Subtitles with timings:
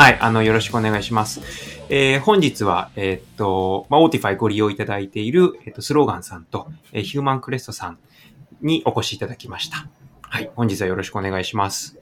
[0.00, 1.42] はい、あの、よろしくお願いします。
[1.90, 7.98] えー本日は、えーっと、まあ、 Autifyご利用いただいている、えーっと、スローガンさんと、えーヒューマンクレストさん
[8.62, 9.86] にお越しいただきました。
[10.22, 11.98] はい、本日はよろしくお願いします。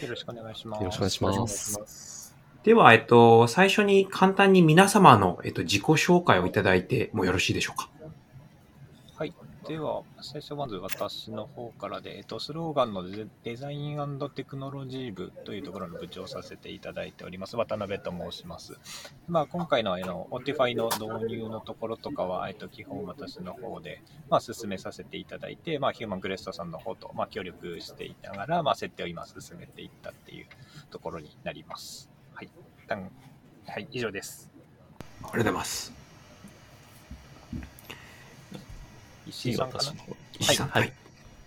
[0.00, 0.80] よろしくお願いします。
[0.80, 2.36] よろしくお願いしますます。
[2.62, 7.90] では、えっと、最初に簡単に皆様の、えっと、自己紹介をいただいてもよろしいでしょうか？
[9.18, 9.34] はい。
[9.70, 13.04] では、最初まず私の方からで、えっと、スローガンの
[13.44, 18.76] デザインテクノロジー部というところの部長をさせていただいております、渡辺と申します。
[19.28, 30.46] まあ、今回のあの、 Autifyの導入のところとかは、えっと、基本私の方で、まあ、進めさせていただいて、まあ、ヒューマンクレストさんの方と、まあ、協力していながら、まあ、設定を今進めていったっていう
[30.90, 32.10] ところになります。
[32.34, 32.50] はい。
[32.88, 34.50] はい、以上です。
[35.22, 35.99] ありがとうございます。
[39.30, 40.68] 石井私の方石井さん。
[40.68, 40.92] はい。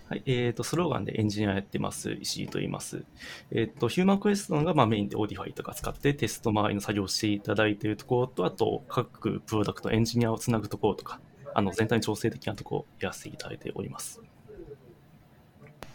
[0.09, 0.23] はい。
[0.25, 3.03] えっ、と、スローガンでエンジニアやってます、石井と言います。
[3.51, 11.19] えっ、と、ヒューマンクレストがまあメインでオーディファイとか使ってテスト周りの作業をしていただいているところと、あと、各プロダクト、エンジニアをつなぐところとか、
[11.53, 14.21] あの、全体に調整的なところをやらせていただいております。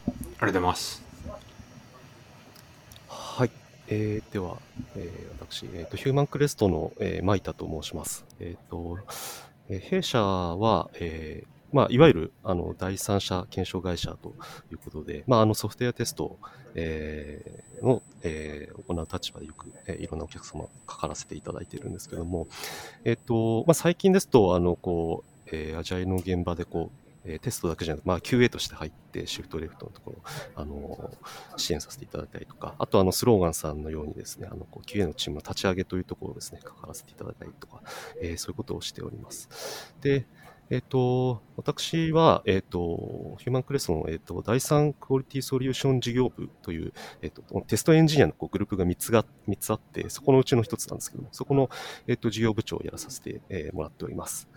[0.07, 1.03] ありがとうございます。
[3.09, 3.51] はい、
[3.89, 4.57] えーでは、
[4.97, 8.25] えー私、えーと、ヒューマンクレストの、えー、マイタと申します。
[8.41, 8.99] えーと
[9.69, 14.35] えー弊社は、えーまあ、いわゆるあの第三者検証会社と
[14.71, 16.39] いうことで、まあ、あのソフトウェアテスト、
[16.75, 22.49] えーの、えー行う立場でよく、えーいろんなお客様かからせていただいているんですけども、
[23.05, 30.23] えっ、と、まあ、最近ですと、あの、こう、えーアジャイの現場でこう、えーテストだけじゃなくて、まあ、QA として入って、シフトレフトのところ、
[30.55, 31.11] あの
[31.57, 37.83] 支援させていただいたりとか、あとあのスローガンさんのようにですね、あのこう QA のチームの立ち上げというところをですね、関わらせていただいたりとか、
[38.23, 39.95] えーそういうことをしております。
[40.01, 40.27] で、
[40.71, 51.71] えっ、と、私は、えっ、と、ヒューマンクレストの、えっ、と、第三クオリティソリューション事業部という、えっ、と、テストエンジニアのこうグループが3つが、三つあって、そこのうちの1つなんですけども、そこの、
[52.07, 54.49] えっ、と、事業部長をやらさせて、えーもらっております。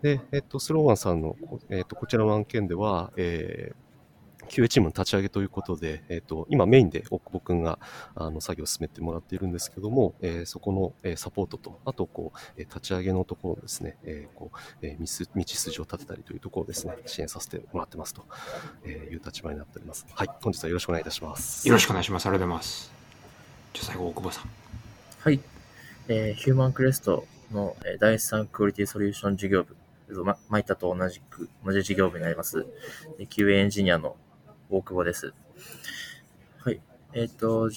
[0.00, 1.36] で、えっ、と、スローワンさんの、
[1.68, 3.87] えっ、と、こちらの案件では、えー
[4.48, 7.78] QA チームの立ち上げということで、えっ、と、今メインで大久保くんが、
[8.14, 18.24] あの、作業を進めてもらっているんですけども、えーそこの、えーサポートと、あと、こう、えー立ち上げのところをですね、えーこう、えー道す道筋を立てたりというところをですね、支援させてもらってますと
[18.84, 20.06] えーいう立場になっております。
[20.12, 21.66] はい、本日はよろしくお願いいたします。
[21.68, 22.26] よろしくお願いします。
[22.26, 22.92] ありがとうございます。
[23.74, 24.50] じゃあ最後、大久保さん。
[25.20, 25.40] はい。
[26.08, 29.76] えーヒューマンクレストの、えー第三クオリティソリューション事業部、
[30.08, 32.66] えっとま、マイタと同じく、同じ事業部になります、
[33.18, 34.16] えー QA エンジニアの
[34.70, 35.32] 大久保です。
[36.58, 36.80] はい。
[37.14, 37.70] えっ、と、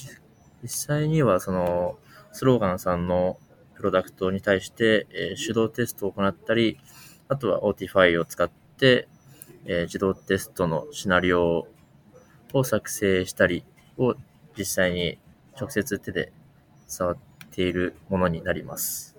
[0.61, 1.97] 実際には、その、
[2.33, 3.37] スローガンさんの
[3.75, 6.79] プロダクトに対して、えー手動テストを行ったり、
[7.27, 9.07] あとは Otify を使って、
[9.65, 11.67] えー自動テストのシナリオ
[12.53, 13.63] を作成したり
[13.97, 14.15] を
[14.57, 15.17] 実際に
[15.59, 16.31] 直接手で
[16.87, 17.17] 触っ
[17.51, 19.15] ているものになります。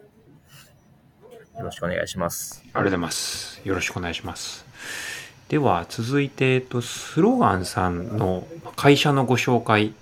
[1.57, 2.63] よろしくお願いします。
[2.63, 3.61] ありがとうございます。
[3.65, 5.22] よろしくお願いします。
[5.53, 9.93] では、続いて、えっと、スローガンさんの会社のご紹介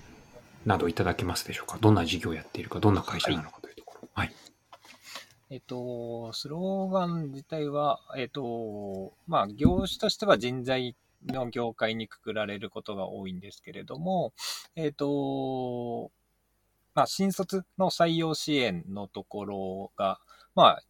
[0.65, 1.77] などいただけますでしょうか？
[1.81, 4.07] どんな事業をやっているか、どんな会社なのかというところ。
[4.13, 4.33] はい。
[5.49, 10.95] えっと、スローガン自体は、えっと、まあ、業種としては人材
[11.27, 14.31] の業界にくくられることが多いんですけれども、
[14.77, 16.11] えっと、
[16.95, 20.21] まあ、新卒の採用支援のところが、
[20.55, 20.83] まあ、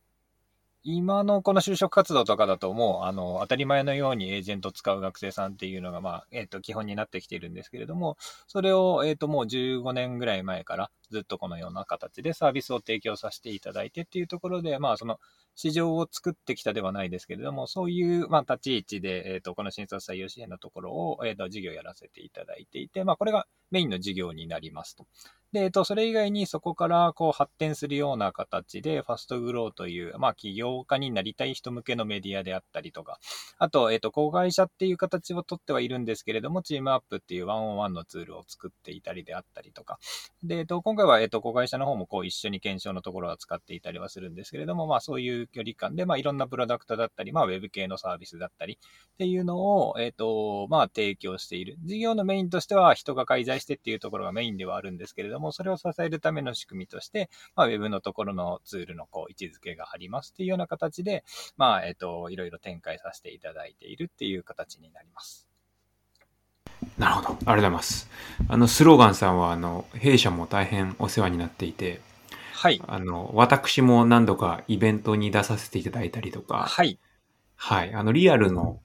[0.84, 15.20] 今のこの就職活動とかだともう、あの、当たり前のようにエージェント使う学生さんっていうのが、まあ、えっ、と、基本になってきているんですけれども、それを、えっ、と、もう15年ぐらい前からずっとこのような形でサービスを提供させていただいてっていうところで、まあ、その、
[15.56, 25.06] 市場を作ってきたではないですけれども、そういう、まあ、立ち位置で、えっ、と、この新卒採用支援のところを、えっ、と、事業やらせていただいていて、まあ、これがメインの事業になりますと。
[25.52, 33.20] で、えっと、それ以外にそこからこう発展するような形で、ファストグローという、まあ、起業家になりたい人向けのメディアであったりとか、
[33.58, 40.00] あと、えっと、子会社っていう形をとってはいるんですけれども、チームアップっていうワンオンワンのツールを作っていたりであったりとか、
[40.42, 48.80] で、えっと、今は、えっと、子会社の方もこう一緒に検証のところは使っていたりはするんですけれども、まあ、そういう距離感で、まあ、いろんなプロダクトだったり、まあ、ウェブ系のサービスだったり
[49.14, 51.78] っていうのを、えっと、まあ、提供している。
[51.84, 61.24] 事業のメインとしては人が介在してっていうところがメインではあるんですけれども、それを支えるための仕組みとして、まあ、ウェブのところのツールのこう位置づけがありますっていうような形で、
[61.58, 65.51] まあ、えっと、いろいろ展開させていただいているっていう形になります。
[66.98, 67.30] なるほど。
[67.30, 68.10] ありがとうございます。
[68.48, 72.02] あの、スローガンさんは、あの、弊社も大変お世話になっていて、
[72.54, 72.82] はい。
[72.88, 77.00] あの、私も何度かイベントに出させていただいたりとか、はい。
[77.56, 77.94] はい。
[77.94, 78.80] あの、リアルの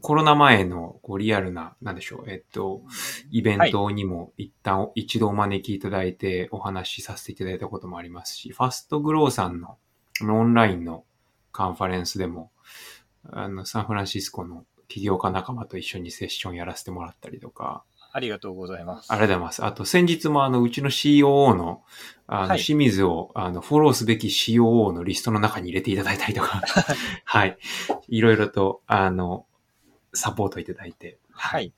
[0.00, 2.82] コロナ前のこうリアルな、なんでしょう、えっと、
[3.30, 9.76] イベントにも一旦、一度お招きいただいてお話しさせていただいたこともありますし、ファストグローさんの
[10.22, 11.04] オンラインの
[11.52, 12.50] カンファレンスでも、
[13.30, 17.84] あの、サンフランシスコの起業家仲間と一緒にセッションやらせてもらったりとか、
[18.16, 19.12] ありがとうございます。
[19.12, 19.64] ありがとうございます。
[19.64, 21.82] あと、先日もあの、うちの COO の、
[22.26, 26.62] あの、はい清水を、あの、フォローすべき COO のリストの中に入れていただいたりとか、
[27.24, 27.58] はい。
[28.08, 29.44] いろいろと、あの、
[30.14, 31.18] サポートいただいて。
[31.30, 31.74] はい。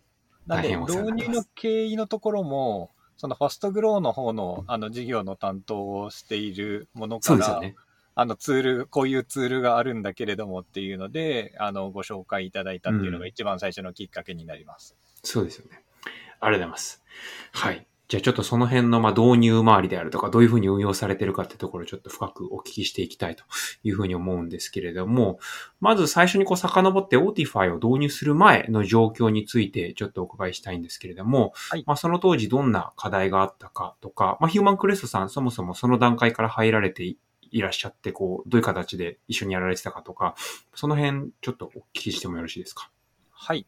[0.47, 7.75] なんで、大変お世話になってます導入の経緯のところも、そのファストグローの方の、あの、事業の担当をしているものから、そうですよね。
[8.21, 14.97] あのツール、こういうツールがあるんだけれどもっていうので、あの、ご紹介いただいたっていうのが一番最初のきっかけになります。
[15.23, 15.85] そうですよね。
[16.05, 16.11] ありが
[16.41, 17.05] とうございます。
[17.53, 17.87] はい。
[18.09, 23.45] じゃあちょっとその辺のまあ導入周りであるとか、どういうふうに運用されてるかってところをちょっと深くお聞きしていきたいと
[23.85, 25.39] いうふうに思うんですけれども、
[25.79, 37.19] まず最初にこう遡って Otify を導入する前の状況についてちょっとお伺いしたいんですけれども、はいまあその当時どんな課題があったかとか、まあヒューマンクレストさんそもそもその段階から入られてい
[37.51, 40.35] いらっしゃって、こう、どういう形で一緒にやられてたかとか、
[40.75, 42.91] その辺ちょっとお聞きしてもよろしいですか？
[43.31, 43.67] はい。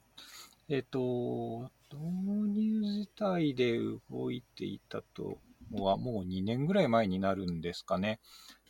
[0.69, 2.05] えっ、と、導
[2.53, 3.79] 入自体で
[4.11, 5.38] 動いていたと
[5.73, 8.21] はもう2年ぐらい前になるんですかね。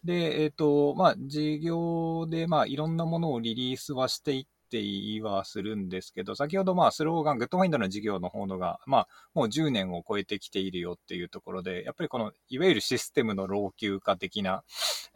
[0.05, 14.63] で、えっ、と、まあ、事業で、まあ、いろんなものをリリースはしていっていいはするんですけど、先ほど、まあ、スローガン、グッドファインドの事業の方のが、まあ、もう10年を超えてきているよっていうところで、やっぱりこの、いわゆるシステムの老朽化的な、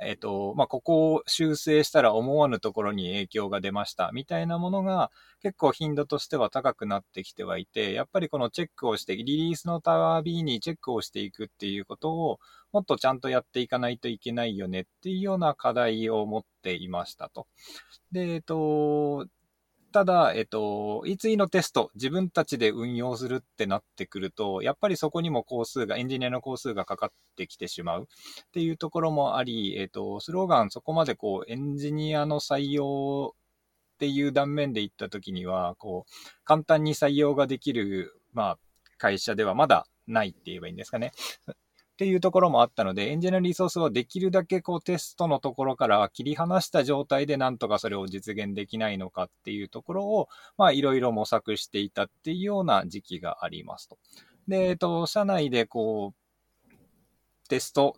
[0.00, 12.40] えっ、と、まあ、ここを修正したら思わぬところに影響が出ました、みたいなものが、結構頻度としては高くなってきてはいて、やっぱりこのチェックをして、リリースのたびにチェックをしていくっていうことを、
[12.72, 17.46] もっとちゃんとやっていかないといけないよねっていうような課題を持っていましたと。
[18.10, 19.26] で、えっと、
[19.94, 28.06] ただ、えっと、いついのテスト、自分たちで運用するってなってくると、やっぱりそこにも工数が、エンジニアの工数がかかってきてしまうっ
[28.50, 36.12] ていうところもあり、えっと、スローガンそこまでこう、エンジニアの採用っていう断面で言ったときには、こう、
[36.42, 38.58] 簡単に採用ができる、まあ、
[38.98, 41.12] 会社ではまだないって言えばいいんですかね。
[41.94, 53.98] っていうところもあったので、エンジニアリソースをできるだけこうテストのところから切り離した状態でなんとかそれを実現できないのかっていうところを、まあいろいろ模索していたっていうような時期がありますと。
[54.48, 57.96] で、えっと、社内でこう、テスト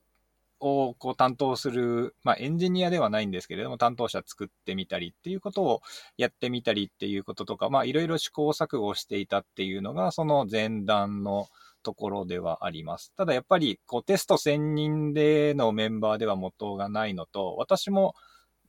[0.60, 5.80] をこう担当する、まあエンジニアではないんですけれども、担当者作ってみたりっていうことを
[6.18, 11.48] やってみたりっていうこととか、まあいろいろ試行錯誤していたっていうのが、その前段の
[11.86, 13.12] ところではあります。
[13.16, 18.16] ただやっぱりこうテスト専任でのメンバーでは元がないのと、私も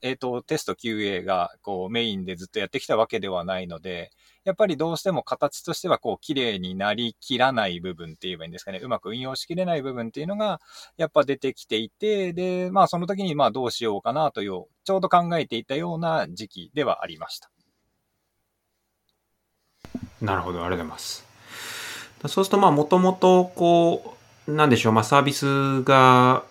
[0.03, 4.11] えっ、と、テスト QA がこうメインでずっとやってきたわけではないので、
[4.43, 8.79] やっぱりどうしても形としてはこう綺麗になりきらない部分って言えばいいんですかね。
[8.83, 10.61] うまく運用しきれない部分っていうのが
[10.97, 17.49] やっぱ出てきていて、で、まあその時にまあどうしようかなという、ちょうど考えていたような時期ではありました。
[20.21, 21.36] なるほど、ありがとうございます。
[22.25, 24.17] そうすると、まあ、もともと、こ
[24.47, 26.43] う、なんでしょう、まあ、サービスが、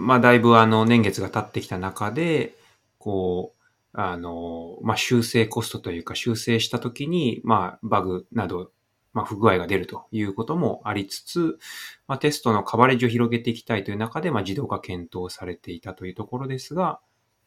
[0.00, 2.54] まあ、だいぶ、あの、年月が経ってきた中で、
[2.98, 3.60] こう、
[3.92, 8.70] あの、まあ、修正コストというか、修正したときに、まあ、バグなど、
[9.12, 11.58] まあ、不具合が出るということもありつつ、
[12.06, 17.00] まあ、テストのカバレッジを広げていきたいという中で、まあ、自動化検討されていたというところですが、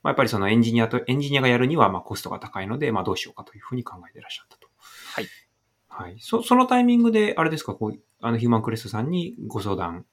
[0.03, 4.67] まあ、やっぱりそのエンジニアと、エンジニアがやるには、まあ、コストが高いので、まあ、どうしようかというふうに考えていらっしゃったと。
[5.15, 5.27] はい。
[5.95, 6.15] はい。
[6.19, 10.05] そ、そのタイミングで、あれですか、こう、あの、ヒューマンクレストさんにご相談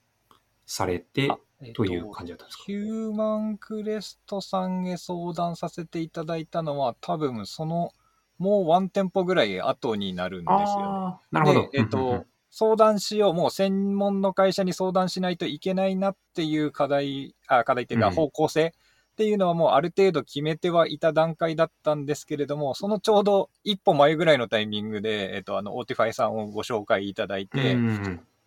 [0.67, 1.31] されて、
[1.63, 2.65] えっという感じだったんですか？
[2.67, 7.93] ヒューマンクレストさんへ相談させていただいたのは、多分その、
[8.39, 10.57] もうワンテンポぐらい後になるんですよ。
[10.59, 11.79] ああ、なるほどで。
[11.79, 18.75] えっ、うんうんうんと、相談しよう、もう専門の会社に相談しないといけないなっていう課題、あ課題っていうかうん方向性
[19.13, 27.77] っていうのはもうある程度決めてはいた段階だったんですけれども、そのちょうど一歩前ぐらいのタイミングで、えっ、と、あの、 Autifyさんをご紹介いただいて、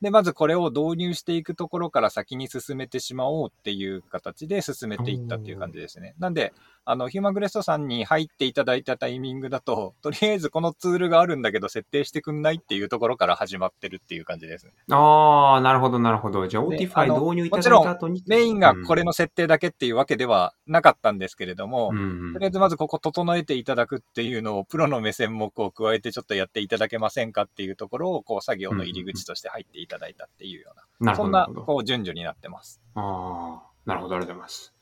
[0.04, 6.14] で、まずこれを導入していくところから先に進めてしまおうっていう形で進めていったっていう感じですね。
[6.20, 6.54] なんで、
[6.86, 14.74] あの、ヒューマンクレストさんに入っていただいたタイミングだと、 とりあえずこのツールがあるんだけど設定してくんないっていうところから始まってるっていう感じですね。
[14.92, 16.46] ああ、なるほど、なるほど。
[16.48, 18.24] じゃあ、オーでティファイ導入いただいた後に。
[18.28, 31.66] メインがこれの設定だけっていうわけではなかったんですけれども、うんうんとりあえずまずここ整えていただくっていうのをプロの目線もこう加えてちょっとやっていただけませんかっていうところをこう作業の入り口として入っていただいたっていうような、なるほど、そんななるほど。
[31.66, 32.82] こう順序になってます。
[32.96, 34.74] ああ、なるほど、ありがとうございます。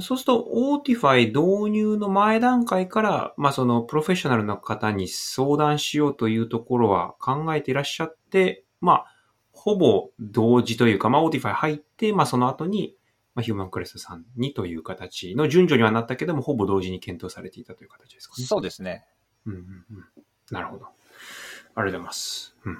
[0.00, 9.06] そうすると、Autify 導入の前段階から、まあそのプロフェッショナルの方に相談しようというところは考えていらっしゃって、まあ、
[9.52, 12.96] ほぼ同時というか、まあ Autify 入って、まあその後に、
[13.34, 18.46] まあヒューマンクレストさんにという形の順序にはなったけども、ほぼ同時に検討されていたという形ですかね。
[18.46, 19.04] そうですね。
[19.44, 20.04] うんうんうん。
[20.50, 20.86] なるほど。
[20.86, 22.56] ありがとうございます。
[22.64, 22.78] うんうん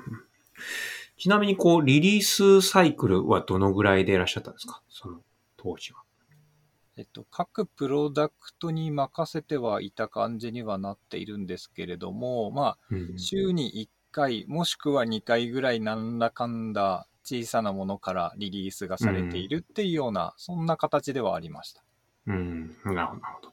[1.22, 4.82] ちなみに、こう、リリースサイクルはどのぐらいでいらっしゃったんですか？
[4.88, 5.20] その
[5.56, 6.02] 当時は。
[6.96, 21.84] えっと、各プロダクトに任せてはいた感じにはなっているんですけれども、まうんあ、週に1回、もしくは2回ぐらいなんだかんだ小さなものからリリースがされているっていうような、そんな形ではありました。
[22.26, 22.76] うん。
[22.84, 23.48] なるほど、なるほど。
[23.48, 23.52] あ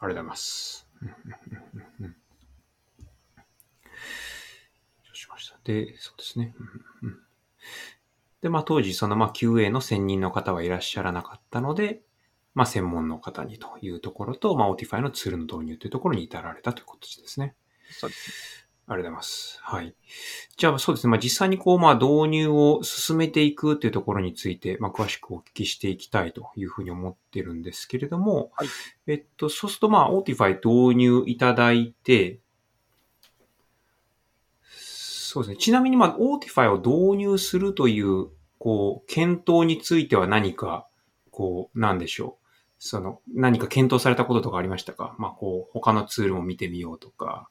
[0.00, 0.86] とうございます。
[1.00, 2.16] うんうんうんうんうん
[5.02, 5.56] 承知しました。
[5.68, 6.54] で、そうですね。
[7.02, 7.18] うんうん
[8.40, 12.02] で、まあ当時、そのまあ QA の専任の方はいらっしゃらなかったので、
[12.54, 17.56] まあ専門の方にというところと、まあ Autify のツールの導入というところに至られたということですね。
[17.90, 18.68] そうですね。
[18.86, 19.58] ありがとうございます。
[19.60, 19.94] はい。
[20.56, 21.10] じゃあそうですね。
[21.10, 28.68] まあ実際にこう、まあ導入を進めていくというところについて、まあ詳しくお聞きしていきたいというふうに思ってるんですけれども、はい
[29.08, 32.38] えっと、そうするとまあ Autify 導入いただいて、
[35.38, 35.56] そうですね。
[35.56, 38.26] ちなみにまあ Autify を導入するという、
[38.58, 40.88] こう、検討については何か、
[41.30, 42.46] こう、なんでしょう。
[42.80, 45.14] その、何か検討されたこととかありましたか？
[45.18, 47.48] まあこう、他のツールも見てみようとか、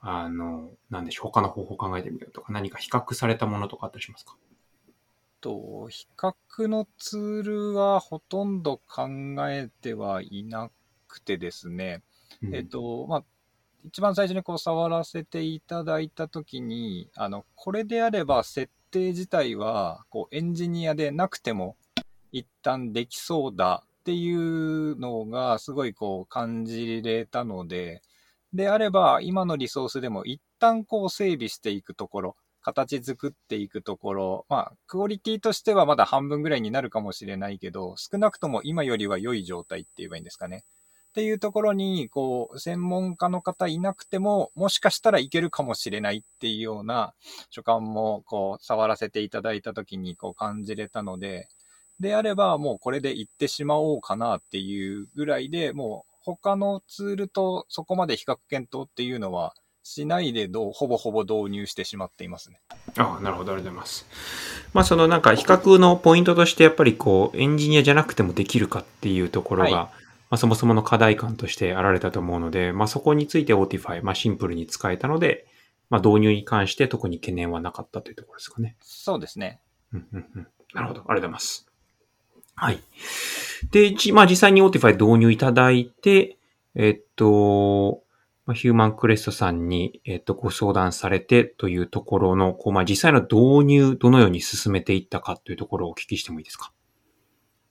[0.00, 4.36] あの、なんでしょう、他の方法を考えてみようとか、何か比較されたものとかあったりしますか？
[5.42, 9.08] と、比較のツールはほとんど考
[9.50, 10.70] えてはいな
[11.08, 12.02] くてですね、
[12.42, 12.54] うん。
[12.54, 13.24] えっと、まあ、
[13.84, 21.76] 一番最初にこう触らせていただいたときに、あの、これであれば設定自体は、こう、エンジニアでなくても
[22.32, 28.02] 一旦できそうだっていうのがすごいこう感じれたので、
[28.54, 40.64] であれば今のリソースでも一旦こう整備していくところ、形作っていくところ、まあ、クオリティとしてはまだ半分ぐらいになるかもしれないけど、少なくとも今よりは良い状態って言えばいいんですかね。
[41.08, 47.14] っていうところに、こう、専門家の方いなくても、もしかしたらいけるかもしれないっていうような
[47.50, 51.48] 所感も、こう、触らせていただいたときに、こう、感じれたので、
[51.98, 62.60] であれば、もうこれで行ってしまおうかなっていうぐらいで、もう、他のツールとそこまで比較検討っていうのは、しないでどう、ほぼほぼ導入してしまっていますね。
[62.98, 64.06] ああ、なるほど、ありがとうございます。
[64.74, 69.90] まあ、そのなんか比較のポイントとして、やっぱりこう、エンジニアじゃなくてもできるかっていうところが、は
[70.30, 75.46] まあ、そもそもの課題感としてあられたと思うので、まあ、そこについて Autify、まあ、シンプルに使えたので、
[75.90, 78.76] まあ、導入に関して特に懸念はなかったというところですかね。
[78.80, 79.60] そうですね。
[79.92, 81.00] うんうんうんなるほど。
[81.00, 81.66] ありがとうございます。
[82.54, 82.82] はい。
[83.70, 86.36] で、じまあ実際に Autify 導入いただいて、
[86.74, 88.02] えっと、
[88.44, 96.70] まあヒューマンクレストさんに、えっと、ご相談されてというところの、こう、まあ実際の導入、どのように進めていったかというところをお聞きしてもいいですか？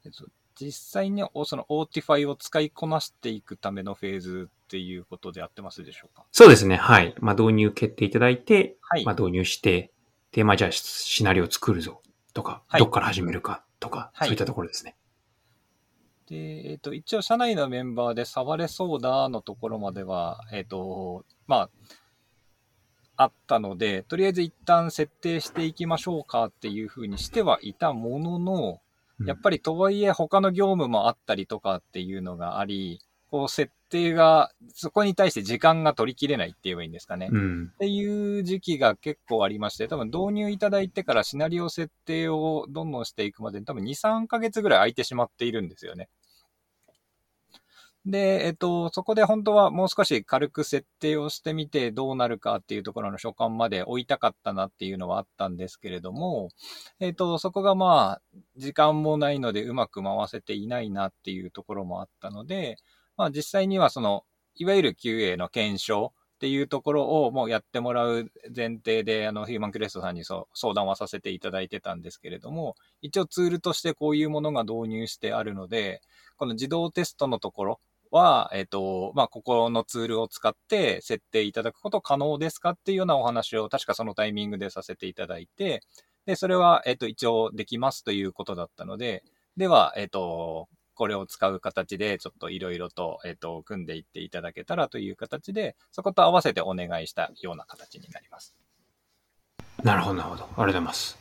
[0.06, 0.26] えっと
[0.60, 6.26] 実際におその Autify を使いこなしていくためのフェーズっていうことでやってますでしょうか？
[6.32, 6.76] そうですね。
[6.76, 7.16] はい。
[7.20, 9.06] まあ導入決定いただいて、はい。
[9.06, 9.92] まあ導入して、
[10.32, 12.02] で、まあじゃあシナリオを作るぞ
[12.34, 14.96] とか、はいどっから始めるかとか、はいそういったところですね。
[16.28, 21.70] で、えっ、と、一応、社内のメンバーで触れそうだのところまでは、えっ、と、ま
[23.16, 28.82] あ、あったので、とりあえず一旦設定していきましょうかっていうふうにしてはいたものの、
[29.26, 37.30] やっぱりとはいえ他の業務もあったりとかっていうのがあり、こう設定が、そこに対して時間が取りきれないって言えばいいんですかね。
[37.32, 37.72] うん。
[37.74, 46.10] っていう時期が結構ありまして、多分導入いただいてからシナリオ設定をどんどんしていくまでに多分2、3ヶ月ぐらい空いてしまっているんですよね。
[48.08, 56.48] で、えっと、そこで本当はもう少し軽く設定をしてみてどうなるかっていうところの所感まで追いたかったなっていうのはあったんですけれども、
[57.02, 62.78] えっと、そこがまあ、時間もないのでうまく回せていないなっていうところもあったので、
[63.18, 64.24] まあ実際にはその、
[64.56, 76.02] いわゆる QA の検証っていうところをもうやってもらう前提で、あの、ヒューマンクレストさんにそ相談はさせていただいてたんですけれども、一応ツールとしてこういうものが導入してあるので、
[76.38, 77.80] この自動テストのところ
[78.12, 85.82] は、えっ、と、まあ、ここのツールを使って設定いただくこと可能ですかっていうようなお話を確かそのタイミングでさせていただいて、
[86.26, 89.24] で、それは、えっ、と、一応できますということだったので、
[89.56, 98.56] では、えっ、と、これを使う形で、ちょっといろいろと、えっ、と、組んでいっていただけたらという形で、そこと合わせてお願いしたような形になります。
[99.84, 100.44] なるほど、なるほど。
[100.44, 101.18] ありがとうございます。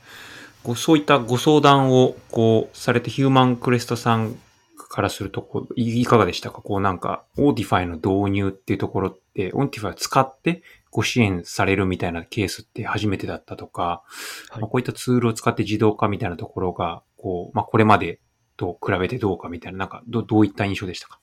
[0.65, 4.37] ごそういったご相談を、こう、されて、ヒューマンクレストさん
[4.77, 6.63] からするとこう、いいかがでしたか？
[6.63, 14.61] こうなんか、 Autifyの導入っていうところって、 Autifyを使ってご支援されるみたいなケースって初めてだったとか、はい。
[14.61, 18.21] まあこういったツールを使って自動化みたいなところが、こう、まあこれまで
[18.57, 21.21] と比べてどうかみたいな、なんかど、どういった印象でしたか？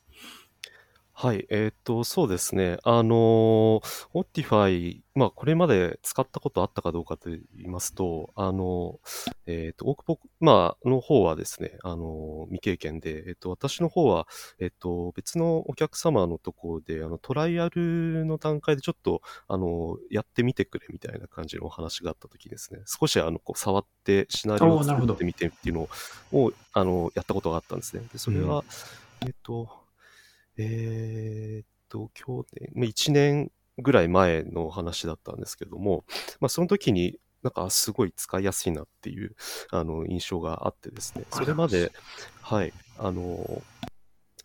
[1.23, 2.79] はい、えっ、と、そうですね。
[2.83, 3.81] あの、
[4.13, 8.99] Optify、まあ、これまで使ったことあったかどうかと言いますと、あの、
[9.45, 14.27] えっ、と、大久保、まあ、の方はですね、あの、未経験で、えっ、と、私の方は、
[14.59, 25.87] えっ、と、別のお客様のところで、あの、トライアルの段階でちょっと、あの、やってみてくれみたいな感じのお話があったときですね、少し、あの、こう、触って、シナリオをおーなるほど作ってみてっていうの
[26.33, 28.03] を、あの、やったことがあったんですね。
[28.11, 28.65] で、それは、
[29.25, 29.82] えっ、と、
[30.57, 36.05] えーっと、今日で、1年ぐらい前の話だったんですけども、
[36.39, 39.35] まあ、その時になんかすごい使いやすいなっていう、
[39.71, 41.91] あの、印象があってですね、それまで、
[42.41, 43.61] はい、あの、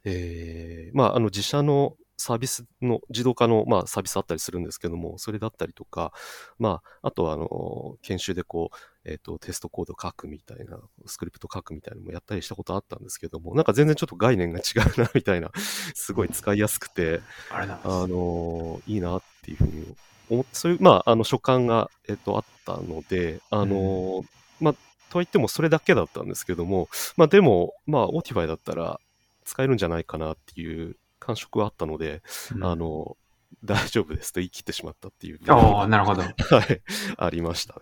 [0.05, 6.13] えー、まあ、あの、自社のサービスの、自動化の、まあ、サービスあったりするんですけども、それだったりとか、
[6.59, 8.77] まあ、あとは、あの、研修でこう、
[9.09, 14.63] えっ、と、テストコード書くみたいな、スクリプト書くみたいなのもやったりしたことあったんですけども、なんか全然ちょっと概念が違
[14.97, 15.51] うな、みたいな、
[15.95, 17.67] すごい使いやすくて、あ
[18.07, 19.97] の、いいなっていうふうに
[20.29, 24.25] 思って、そういう、まあ、あの、所感が、えっ、と、あったので、あの、
[24.61, 24.75] まあ、
[25.11, 29.01] とはいってもそれだけだったんですけども、まあ、でも、まあ、Otify だったら
[29.45, 32.23] 使えるんじゃないかなっていう感触はあったので、
[32.55, 33.17] うんあの、
[33.65, 35.41] 大丈夫ですと言い切ってしまったっていう。
[35.49, 36.23] ああ、なるほど。
[36.23, 36.83] はい、
[37.17, 37.81] ありましたね。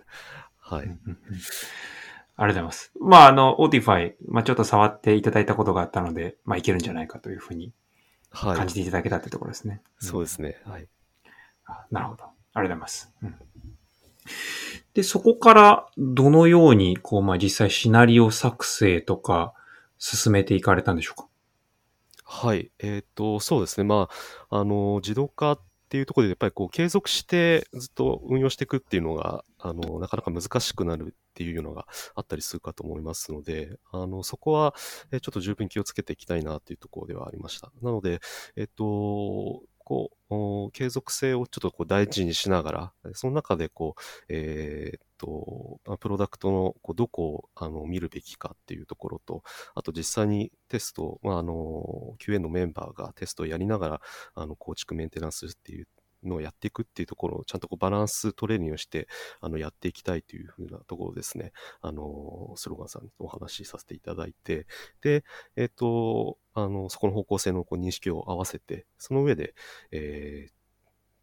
[0.68, 0.86] はい。
[0.86, 1.18] うんうんうん
[2.38, 2.92] ありがとうございます。
[3.00, 7.72] まあ、あの、 Autify、まあ、ちょっと触っていただいたことがあったので、まあ、いけるんじゃないかというふうに
[8.30, 8.56] はい。
[8.58, 9.80] 感じていただけたというところですね。
[10.00, 10.60] そうですね。
[10.66, 10.86] はい。
[11.64, 12.24] あなるほど。
[12.24, 13.10] ありがとうございます。
[13.22, 13.34] うん
[14.92, 19.54] で、そこからどのように、こう、まあ、実際シナリオ作成とか
[19.98, 21.28] 進めていかれたんでしょうか？
[22.24, 22.70] はい。
[22.78, 23.84] えっ、と、そうですね。
[23.84, 24.08] ま
[24.50, 34.74] あ、あの、自動化っっていうところで、やっぱりこう、継続してずっと運用していくっていうのが、あの、なかなか難しくなるっていうのがあったりするかと思いますので、あの、そこは、
[35.12, 37.70] えちょっと十分気をつけていきたいなっていうところではありました。
[37.82, 38.20] なので、
[38.56, 49.42] えっ、と、こう、継続性をちょっとこう大事にしながら、その中でこう、えーと、プロダクトのこうどこをあの見るべきかっていうところと、
[49.74, 54.00] あと実際にテスト、まあ、あの、QA のメンバーがテストをやりながら、
[54.34, 55.88] あの、構築メンテナンスっていう
[56.22, 59.08] のをやっていくっていうところをちゃんとこうバランス取れるようにして、
[59.40, 61.52] あの、やっていきたいというふうなところですね。
[61.80, 64.66] あの、スローガンさんとお話しさせていただいて、
[65.02, 65.24] で、
[65.56, 69.54] えっ、と、あの、そこの方向性のこう認識を合わせて、その上で、
[69.90, 70.56] えー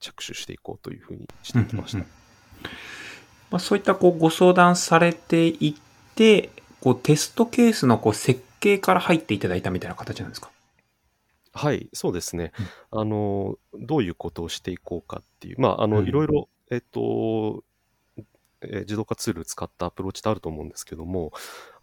[0.03, 2.05] 着手していこうというふうにしてきました。
[3.53, 5.81] うんうんまあ、そういったこうご相談されていっ
[6.15, 6.49] て、
[6.81, 10.49] こうテストケースのこう設計から入っていただいたみたいな形なんですか？
[11.53, 12.51] はい、そうですね。
[12.89, 16.07] あの、どういうことをしていこうかっていう、まあ、あの、うん。
[16.07, 17.63] いろいろ、えっと、
[18.61, 21.31] えー自動化ツール使ったアプローチってあると思うんですけども、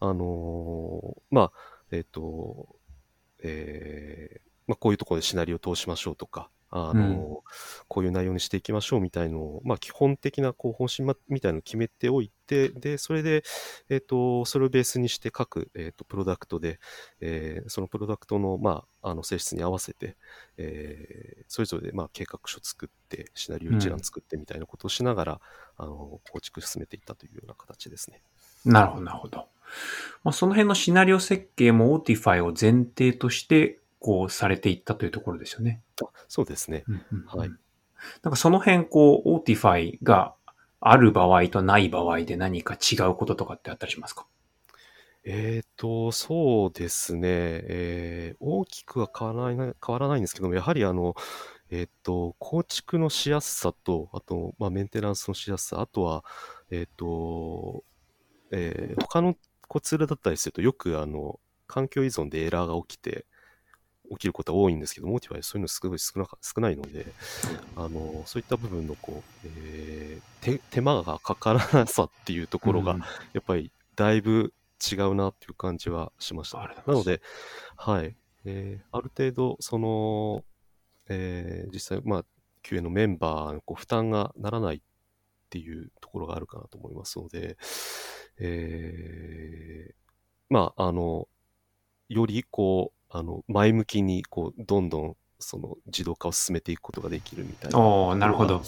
[0.00, 1.52] あのーまあ、
[1.92, 2.68] えっと、
[3.44, 7.02] えーまあ、こういうところでシナリオを通しましょうとか、あのーう
[7.36, 7.38] ん
[7.88, 13.42] こういう内容にしていきましょうみたいのを、まあ、基本的なこう方針まみたいのを決めておいて、で、それで、
[13.88, 16.78] えっと、それをベースにして各、えっと、プロダクトで、
[17.20, 20.16] えーそのプロダクトの、まあ、あの性質に合わせて、
[20.56, 25.40] えーそれぞれで、まあ、計画書作って、シナリオ一覧作ってみたいなことをしながら、
[25.76, 28.22] あの、構築進めていったというような形ですね。
[28.64, 29.48] なるほど、なるほど。
[30.22, 35.82] まあ、その辺のシナリオ設計も Otify を前提として、こうされていったというところですよね。
[36.02, 36.84] あそうですね。
[37.26, 37.50] はい。
[38.22, 40.34] なんかその辺、こう、Otify が
[40.80, 44.26] ある場合とない場合で何か違うこととかってあったりしますか？
[45.22, 51.14] えっ、と、そうですね、えー大きくは変わらない、変わらないんですけども、やはりあの、
[51.68, 56.24] えっ、と、構築のしやすさと、あと、まあ、メンテナンスのしやすさ、あとは、
[56.70, 57.84] えっ、と、
[58.50, 59.36] えー他の
[59.68, 63.26] こうツールだったりすると、よくあの、環境依存でエラーが起きて、
[64.10, 67.06] 起きることが多いんですけど、モーティファイそういうのすごい少なか少ないので、
[67.76, 73.06] あの、そういった部分のこう、えー手、手間がかからなさっていうところが、うんや
[73.40, 74.52] っぱりだいぶ
[74.90, 76.58] 違うなっていう感じはしました。
[76.58, 77.20] なので、
[77.76, 78.16] はい。
[78.44, 80.44] えーある程度、その、
[81.08, 82.24] えー実際、まあ、
[82.62, 84.80] QA のメンバーのこう負担がならないっ
[85.50, 87.56] ていうところがあるかなと思いますので、
[88.38, 89.94] えー
[90.48, 91.28] まあ、あの、
[92.08, 98.62] よりこう、あの、前向きに、こう、どんどん、その、自動化を進めていくことができるみたいな、おーなるほど。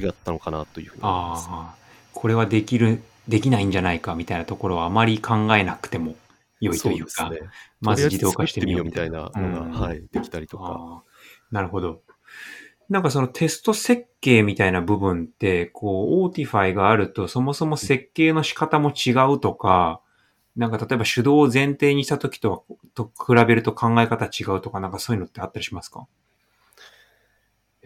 [0.00, 1.48] 違ったのかなというふうに思います。
[1.50, 1.74] ああ、
[2.12, 6.16] これはできる、できないんじゃないかみたいなところはあまり考えなくても
[6.60, 7.40] 良いというか、そうね。
[7.80, 11.02] まず自動化してみようみたいなのが、うんはい、できたりとか。
[11.50, 12.02] なるほど。
[12.88, 20.00] なんかそのテスト設計みたいな部分って、こう、 Autify があると、そもそも設計の仕方も違うとか、
[20.56, 26.06] なんか例えば手動を前提にした時とは、と比べると考え方違うとか、なんかそういうのってあったりしますか？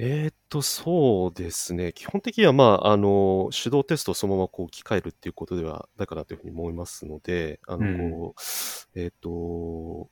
[0.00, 1.92] えーっと、そうですね。
[1.92, 8.32] 基本的には、まあ、あの、手動テストをそのままこう置き換えるっていうことではないかなというふうに思いますので、あの、うん
[8.94, 10.08] えーっと、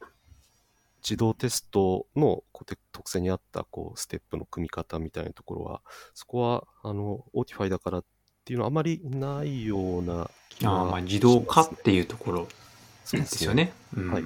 [1.05, 5.83] 自動テストのこうて特性に合ったこうステップの組み方みたいなところは、
[6.15, 8.05] そこは、あの、 Autify だからっ
[8.47, 12.49] ていうのはあまりないような気があーまあ自動化っしますねていうところ
[13.11, 13.53] ですよ。
[13.53, 13.73] ね。
[13.97, 14.25] うんはい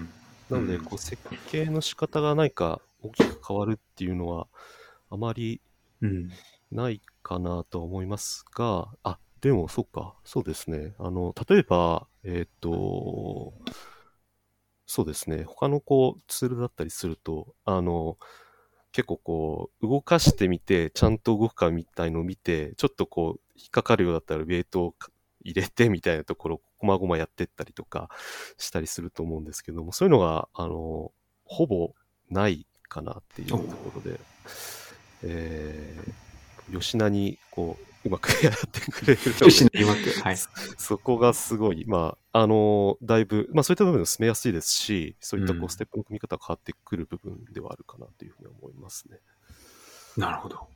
[0.50, 1.16] なので、うんこう設
[1.48, 4.48] 計の仕方が何か大きく変わるっていうのは、
[5.08, 5.60] あまり
[6.02, 6.30] うん。
[6.72, 10.94] ないかなとは思いますが、あ、でも、そっか、そうですね。
[10.98, 13.54] あの、例えば、えっ、と、
[14.86, 15.44] そうですね。
[15.44, 18.18] 他のこう、ツールだったりすると、あの、
[18.92, 24.94] 結構こう、動かしてみて、ちゃんと動くかみたいのを見て、ちょっとこう、引っかかるようだったらウェイトを
[25.42, 28.08] 入れてみたいなところを、こまごまやってったりとか
[28.56, 31.12] したりすると思うんですけども、そういうのが、あの、
[31.44, 31.94] ほぼ
[32.30, 34.18] ないかなっていうところで、
[35.22, 40.10] えー、吉名に、こう、うまくやってくれるのよしで、な、うまく。
[40.22, 40.36] はい。
[40.78, 49.18] そこがすごい、まあ、あの、だいぶ、まあそういった部分で進めやすいですし、そういったこうんう、ステップの組み方が変わってくる部分ではあるかなというふうに思いますね。
[50.16, 50.68] なるほど。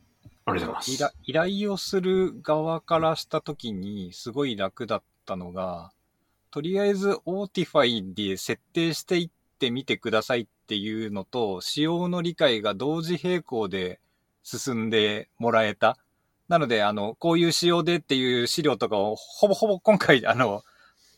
[0.46, 0.98] ありがとうござい依ます。
[0.98, 5.92] 頼依頼をする側からしたときにすごい楽だったのが、
[6.50, 14.00] とりあえず Autify で設定していってみてくださいっていうのと、仕様の理解が同時並行で
[14.42, 15.98] 進んでもらえた。
[16.48, 20.62] なので、あの、こういう仕様でっていう資料とかをほぼほぼ今回、あの、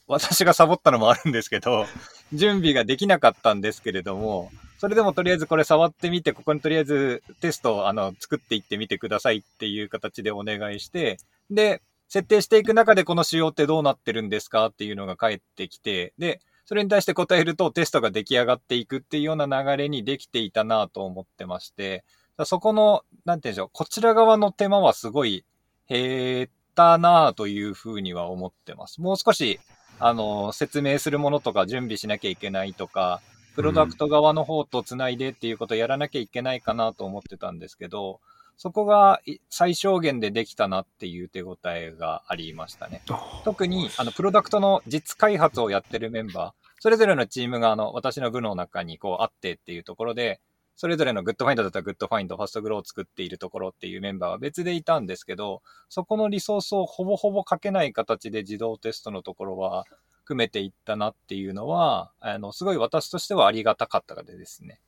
[0.09, 1.87] 私がサボったのもあるんですけど、
[2.33, 11.19] 準備ができなかったんですけれども、それでもとりあえずこれ触ってみて、ここにとりあえずテストをあの作っていってみてくださいっていう形でお願いして、
[11.51, 22.05] で、設定していく中でこの仕様ってどうなってるんですかっていうのが返ってきて、で、それに対して答えるとテストが出来上がっていくっていうような流れにできていたなと思ってまして、
[22.45, 25.45] そこの、なんていうんでしょう、こちら側の手間はすごい
[25.88, 29.01] 減ったなというふうには思ってます。
[29.01, 29.59] もう少し、
[29.98, 33.20] あの、説明するものとか準備しなきゃいけないとか、
[33.54, 38.20] プロダクト側の方とつないでっていうことをやらなきゃいけないかなと思ってたんですけど、
[38.59, 43.02] そこがい最小限でできたなっていう手応えがありましたね。
[43.44, 50.40] 特に、あの、プロダクトの実開発をやってるメンバー、それぞれのチームが、あの、私の部の中にこうあってっていうところで、
[50.77, 59.87] それぞれの Goodfind だったら Goodfind、FastGrow を作っているところっていうメンバーは別でいたんですけど、そこのリソースをほぼほぼかけない形で自動テストのところは
[60.27, 64.81] 組めていったなっていうのは、あの、すごい私としてはありがたかったでですね。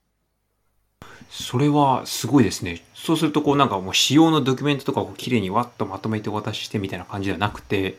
[1.30, 2.82] それはすごいですね。
[2.94, 7.98] そうすると、こうなんかもう仕様のドキュメントとかをきれいにわっとまとめてお渡ししてみたいな感じではなくて、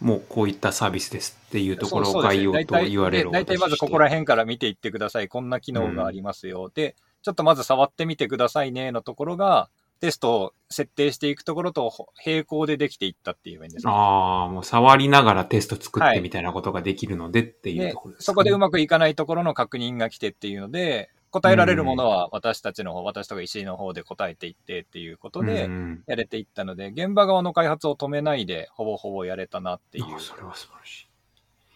[0.00, 3.44] もうこういったサービスですっていうところを概要とね大体 URL をお大。
[3.44, 5.28] 体まずここら辺から見ていってください。
[5.28, 6.70] こんな機能がありますよ。
[6.72, 9.68] で、ちょっとまず触ってみてくださいねのところが、
[10.00, 11.92] テストを設定していくところと
[12.24, 13.92] 並行でできていったっていう面ですね。
[13.92, 31.08] ああ、もう触りながらテスト作ってみたいなことができるのでっていうでところです、ねそこでうまくいかないところの確認が来てっていうので、答えられるものは私たちの方、私とか石井の方で答えていってっていうことでうんやれていったので、現場側の開発を止めないでほぼほぼやれたなっていうあそれは素晴らしい。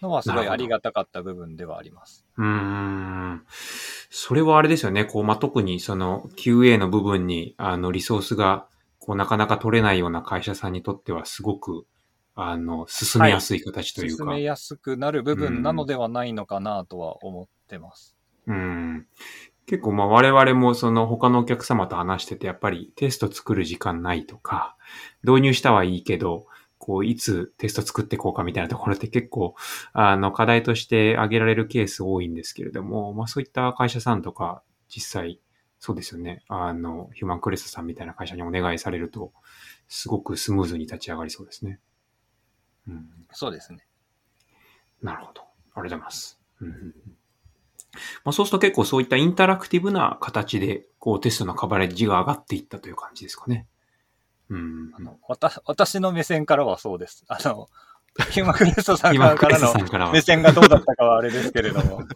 [0.02, 2.21] のはすごいありがたかった部分ではあります。
[2.38, 3.44] うーん。
[4.10, 5.04] それはあれですよね。
[5.04, 8.66] こう、まあ、特にその QA の部分に、あの、リソースが、
[8.98, 11.86] こう、なかなか取れないような会社さんにとっては、すごく、
[12.34, 14.24] あの、進めやすい形というか。
[14.24, 18.16] 進めやすくなる部分なのではないのかなとは思ってます。
[18.46, 19.06] うん。
[19.66, 24.76] 結構まあ我々もその他のお客様と話しててやっぱりテスト作る時間ないとか、
[25.22, 26.46] 導入したはいいけど、
[26.82, 29.54] こういつテスト作っていこうかみたいなところって結構
[29.92, 35.40] あの課題として挙げられるケース多いんですけれども、まあそういった会社さんとか実際
[35.78, 36.42] そうですよね。
[36.48, 39.32] あの、ヒューマンクレストさんみたいな会社にお願いされると、
[39.88, 41.80] すごくスムーズに立ち上がりそうですね。
[42.88, 43.06] うん。
[43.32, 43.86] そうですね。
[45.02, 45.42] なるほど。
[45.42, 46.40] ありがとうございます。
[46.60, 46.94] うん
[48.24, 53.66] まあ、そうすると結構そういったインタラクティブな形で、こうテストのカバレッジが上がっていったという感じですかね。
[54.52, 54.92] うん。
[54.94, 55.18] あの、
[55.64, 57.24] 私の目線からはそうです。
[57.28, 57.68] あの、
[58.30, 59.34] ヒューマンクレストさんか
[59.98, 60.20] らの目。
[60.20, 62.02] 線がどうだったかはあれですけれども。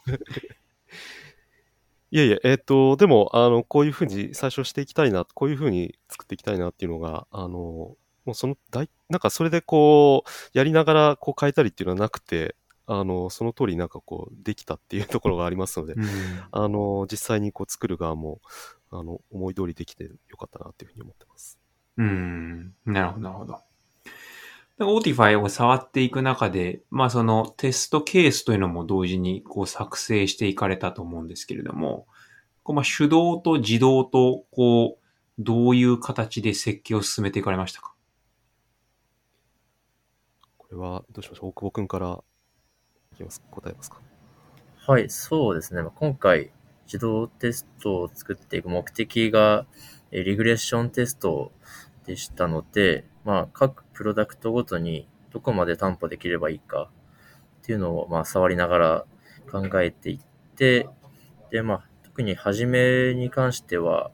[2.13, 7.97] いやいや、えっ、と、でも、あの、こういうふうに最初していきたいな、こういうふうに作っていきたいなっていうのが、あの、も
[8.29, 12.55] うその大、なんかそれでこう、やりながらこう変えたりっていうのはなくて、
[12.87, 16.05] あの、その通りになんかこう、できたっていうところがありますので、うん
[16.53, 18.41] あの、実際にこう作る側も、
[18.91, 21.59] あの、思い通りできてよかったなっていうふうに思ってます。
[21.99, 22.75] うん。
[22.85, 23.61] なるほど、なるほど。
[24.79, 32.07] Autify を触っていく中で、まあそのテストケースというのも同時にこう作成していかれたと思うんですけれども、
[32.63, 35.03] こうまあ手動と自動とこう、
[35.39, 37.95] どういう形で設計を進めていかれましたか？
[40.59, 41.49] これは、どうしましょう？
[41.49, 42.23] 大久保くんから
[43.15, 44.01] いきます答えますか？
[44.87, 45.83] はい、そうですね。
[45.83, 46.51] まあ今回、
[46.87, 49.65] 自動テストを作っていく目的が、
[50.11, 51.53] えーリグレッションテスト
[52.07, 56.91] でしたので、まあ、各プロダクトごとにどこまで担保できればいいか
[57.63, 59.05] っていうのを、まあ、触りながら
[59.51, 60.19] 考えていっ
[60.55, 60.89] て、
[61.51, 64.11] で、まあ、特に初めに関しては、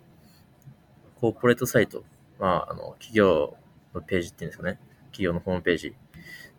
[1.21, 2.05] コーポレートサイト、
[2.39, 3.57] まあ、あの、企業
[3.95, 4.79] のページっていうんですかね。
[5.13, 5.95] 企業のホームページ。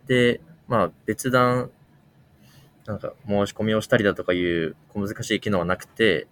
[0.05, 1.71] で、まあ、別段、
[2.85, 6.27] なんか申し込みをしたりだとかいう小難しい機能はなくて、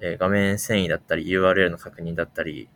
[0.00, 2.68] えー画面遷移だったり URL の確認だったり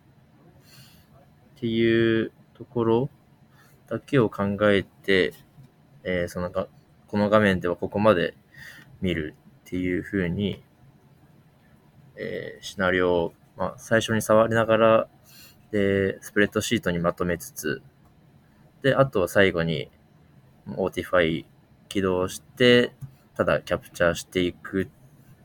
[1.61, 3.11] っていうところ
[3.87, 5.35] だけを考えて、
[6.05, 6.69] えーそのが
[7.07, 8.35] この画面ではここまで
[9.03, 9.35] 見る
[9.67, 10.63] っていう風に、
[12.17, 15.09] えーシナリオを、まあ、最初に触りながら、
[15.71, 17.83] で、スプレッドシートにまとめつつ、
[18.81, 19.91] で、あとは最後に
[20.67, 21.45] Autify
[21.91, 22.95] 起動して、
[23.37, 24.89] ただキャプチャーしていくっ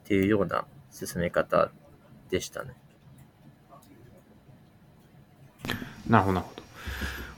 [0.06, 1.72] ていうような進め方
[2.30, 2.85] でしたね。
[6.08, 6.64] なるほど、なるほど。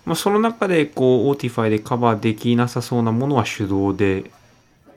[0.05, 4.31] まあその中でこう、 Autify でカバーできなさそうなものは手動で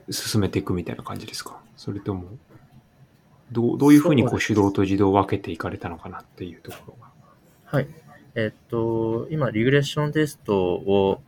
[0.09, 1.59] 進めていくみたいな感じですか？
[1.75, 2.25] それとも、
[3.51, 7.09] どうどういうふうにこう手動と自動を分けていかれたのかなっていうところが。
[7.65, 7.87] はい。
[8.35, 11.21] えっと、今、リグレッションテストを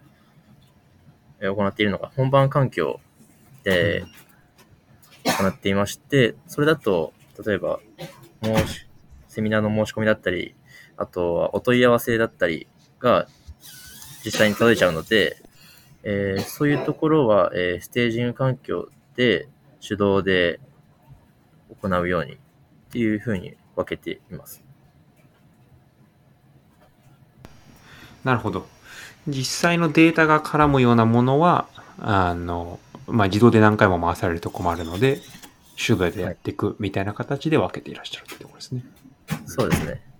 [1.41, 3.01] えー行っているのが本番環境
[3.65, 4.05] で
[5.25, 7.11] 行っていまして、それだと、
[7.45, 7.81] 例えば、
[9.27, 10.55] セミナーの申し込みだったり、
[11.03, 12.67] あとはお問い合わせだったり
[12.99, 13.27] が
[14.25, 15.37] 実際に届いちゃうので、
[16.03, 19.47] えーそういうところは、えーステージング環境で
[19.85, 20.59] 手動で
[21.81, 22.37] 行うようにっ
[22.91, 24.63] ていうふうに分けています。
[28.23, 28.65] なるほど。
[29.27, 31.67] 実際のデータが絡むようなものは、
[31.99, 35.19] あの、まあ、自動で何回も回されると困るので、
[35.75, 38.83] 手動でやっていくみたいな形で分けていらっしゃるってところですね。
[39.45, 40.12] そうですね。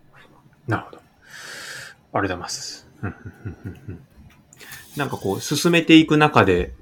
[0.68, 0.98] なるほど。
[0.98, 2.88] ありがとうございます。
[4.98, 6.74] なんかこう、進めていく中で、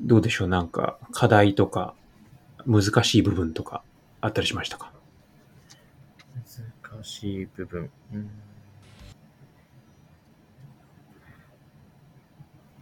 [0.00, 0.48] どうでしょう？
[0.48, 1.94] なんか、課題とか、
[2.66, 3.82] 難しい部分とか、
[4.20, 4.92] あったりしましたか？
[6.92, 7.90] 難しい部分。
[8.12, 8.30] うん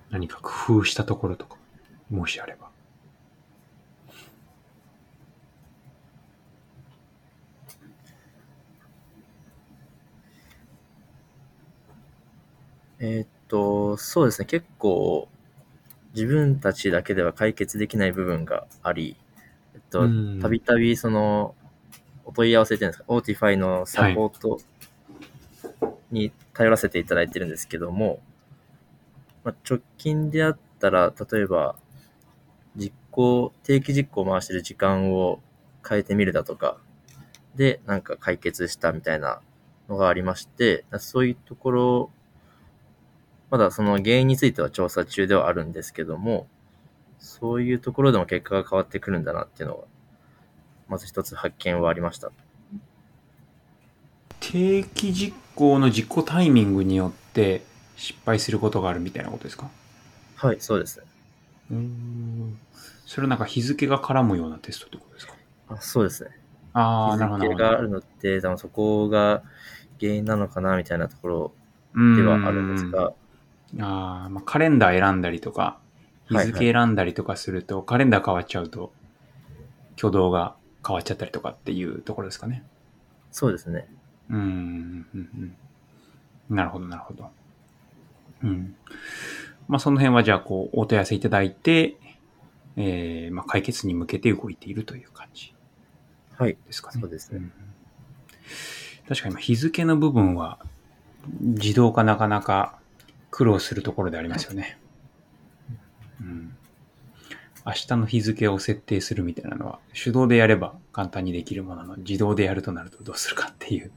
[0.09, 1.57] 何か工夫したところとか、
[2.11, 2.66] もしあれば。
[12.99, 14.47] えーっと、そうですね。
[14.47, 15.29] 結構、
[16.15, 19.17] 自分たちだけでは解決できない部分があり、
[19.75, 21.55] えっとうん、たびたびその、
[22.25, 24.59] お問い合わせっていうんですか、 Autify のサポート
[26.11, 28.21] に頼らせていただいてるんですけども、
[29.45, 31.77] まあ、直近であったら、例えば、
[32.75, 35.41] 実行、定期実行を回してる時間を
[35.89, 36.79] 変えてみるだとか、
[37.55, 39.41] で、なんか解決したみたいな
[39.89, 42.11] のがありまして、そういうところ、
[43.51, 46.49] まだその原因については調査中ではあるんですけども、
[47.19, 49.85] そういうところでも結果が変わってくるんだなっていうのが、
[50.89, 52.31] まず一つ発見はありました。
[54.41, 57.63] 定期実行の実行タイミングによって
[57.97, 59.71] 失敗することがあるみたいなことですか？
[60.37, 61.03] はい、そうです。
[61.71, 62.59] うーん。
[63.07, 65.35] それはなんか日付が絡むようなテストってことですか？
[65.69, 66.31] あそうですね。
[66.73, 67.45] ああ、日なるほど。
[67.49, 69.43] 付があるのって、多分そこが
[69.99, 71.53] 原因なのかなみたいなところ
[71.95, 73.13] でではあるんですが、
[73.81, 75.79] ああ、まあ、カレンダー選んだりとか、
[76.29, 78.93] 日はい付選んだりとかすると、カレンダー変わっちゃうと、
[79.97, 82.65] 挙動が変わっちゃったりとかっていうところですかね。
[83.31, 83.89] そうですね。
[84.31, 85.57] うーん、うん、
[86.49, 86.57] うん。
[86.57, 87.31] なるほど、なるほど。
[88.45, 88.77] うん。
[89.69, 91.97] まあ、その辺はじゃあ、こう、お問い合わせいただいて、
[92.77, 95.55] えー、まあ、解決に向けて動いているという感じ
[96.37, 96.57] はい。
[96.67, 97.01] ですかね。
[97.01, 97.53] そうですねん
[99.09, 100.59] 確かに、日付の部分は、
[101.41, 102.79] 自動化なかなか
[103.31, 104.79] 苦労するところでありますよね。
[106.21, 106.57] うん。
[107.67, 113.91] 明日の日付を設定するみたいなのは、手動でやれば簡単にできるものの、自動でやるとなるとどうするかっていう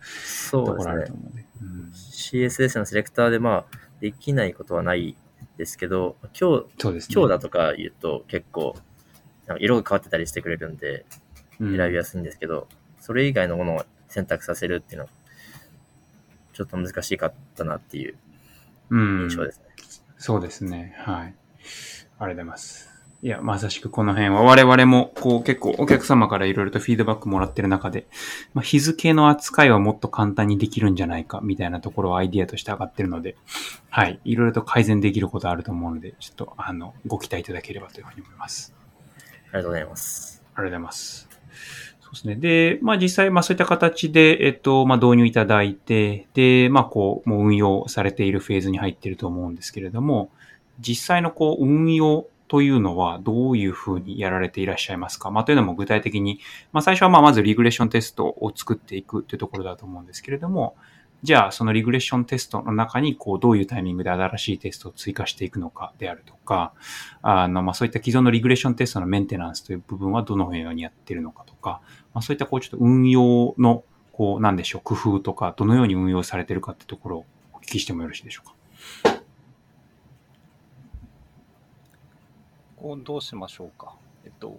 [0.51, 1.13] ところあると。
[1.13, 1.45] 思うので。
[1.61, 5.15] うん CSS のセレクターでまあ、できないことはない
[5.57, 7.13] ですけど、今日、そうですね。
[7.13, 8.75] 今日だとか言うと結構、
[9.59, 11.05] 色が変わってたりしてくれるんで、
[11.59, 12.67] うん選びやすいんですけど、
[12.99, 15.09] それ以外のものを選択させるっていうのは、
[16.53, 18.28] ちょっと難しかったなっていううん
[18.91, 19.65] 印象ですね。
[20.17, 20.95] そうですね。
[20.99, 21.15] はい。
[21.17, 22.89] ありがとうございます。
[23.21, 28.07] いや、まさしくこの辺は我々もこう結構お客様からいろいろとフィードバックもらってる中で、
[28.53, 33.35] まあ、日付の扱いはもっと簡単にできるんじゃないかみたいなところはアイディアとして上がってるので、
[33.89, 34.21] はい。
[34.23, 38.73] いろいろと改善できることあると思うので、ちょっとあの、ご期待いただければというふうに思います。
[39.17, 40.43] ありがとうございます。
[40.45, 41.28] ありがとうございます。
[42.11, 42.35] そうですね。
[42.35, 50.31] で、まあ実際、まあそういった形で、えっと、まあ導入いただいて、で、まあこう、もう運用されているフェーズに入っていると思うんですけれども、
[50.79, 55.29] 実際のこう、運用というのはどういうふうにやられていらっしゃいますか？
[55.29, 56.39] まあというのも具体的に、
[56.71, 60.75] まあ最初はまあまずリグレッションテストを作っていくというところだと思うんですけれども、
[61.21, 66.73] じゃあそのリグレッションテストの中にこうどういうタイミングで新しいテストを追加していくのかであるとか、
[67.21, 71.81] あのまあそういった既存のリグレッションテストのメンテナンスという部分はどのようにやっているのかとか、
[72.13, 78.55] まあ、そういったこうちょっと運用のこうなんでしょう工夫とかどのように運用されてるかってところをお聞きしてもよろしいでしょうか？
[82.77, 83.93] こうどうしましょうか。
[84.23, 84.57] えっと、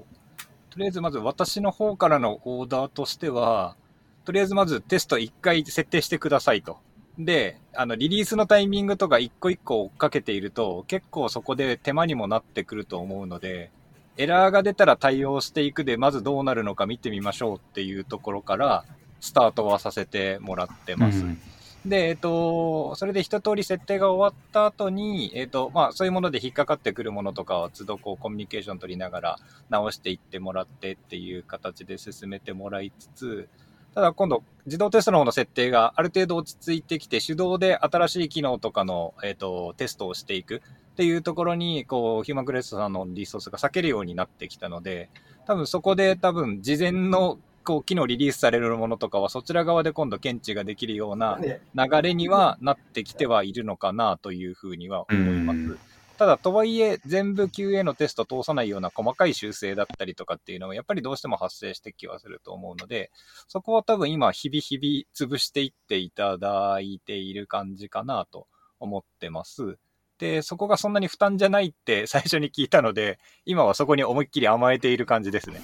[0.68, 3.76] とりあえずまず私の方からのオーダーとしては、
[4.24, 6.78] とりあえずまずテスト1回設定してくださいと。
[7.18, 13.70] で、あの、リリースのタイミングとか一個一個追っかけていると、結構そこで手間にもなってくると思うので、
[14.16, 18.84] エラーが出たら対応していくで、まずどうなるのか見てみましょうっていうところから、
[19.20, 21.20] スタートはさせてもらってます。
[21.20, 21.40] うん
[21.86, 29.38] で、えっと、それで一通り設定が終わった後に、えっと、まあ、そういうもので引っかかってくるものとかは、都度こう、コミュニケーション取りながら
[29.70, 33.48] 直していってもらってっていう形で進めてもらいつつ、
[33.94, 45.08] ただ今度、自動テストの方の設定がある程度落ち着いてきて、手動で新しい機能とかの、えっと、テストをしていくっていうところに、こう、ヒューマンクレストさんのリソースが避けるようになってきたので、
[45.46, 51.38] 多分そこで多分事前のこう機能リリースされるものとかはそちら側で今度検知ができるような
[51.74, 55.89] 流れにはなってきてはいるのかなというふうには思います。
[56.20, 63.10] うんただ、とはいえ、全部 QA のテスト通さないような細かい修正だったりとかっていうのは、やっぱりどうしても発生してきはすると思うので、
[63.48, 68.48] そこは多分今、日々日々潰していっていただいている感じかなと
[68.80, 69.78] 思ってます。
[70.18, 75.62] で、そこがそんなに負担じゃないって 最初に聞いたので、今はそこに思いっきり甘えている感じですね。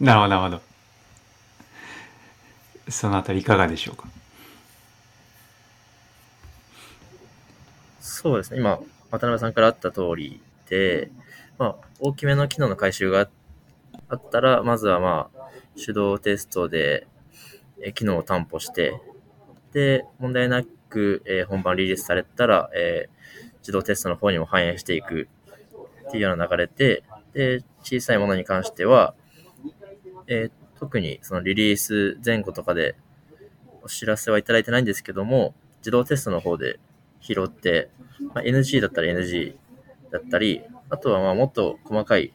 [0.00, 0.62] なるほど、なるほ
[2.88, 2.90] ど。
[2.90, 4.08] そのあたりいかがでしょうか？
[8.00, 8.60] そうですね。
[8.60, 8.78] 今、
[9.18, 11.10] 渡辺さんからあった通りで、
[11.58, 13.28] まあ、大きめの機能の回収が
[14.08, 17.06] あったら、まずはまあ、手動テストで、
[17.80, 19.00] え機能を担保して、
[19.72, 23.08] で、問題なく、え本番リリースされたら、え
[23.58, 25.28] 自動テストの方にも反映していく
[26.08, 29.14] っていうような流れで、で、小さいものに関しては、
[30.26, 32.94] えー特にそのリリース前後とかで
[33.82, 36.78] お知らせはいただいてないんですけども、自動テストの方で
[37.24, 37.88] 拾って、
[38.34, 39.56] まあ、NG だったら NG
[40.10, 42.32] だったり、あとはまあもっと細かい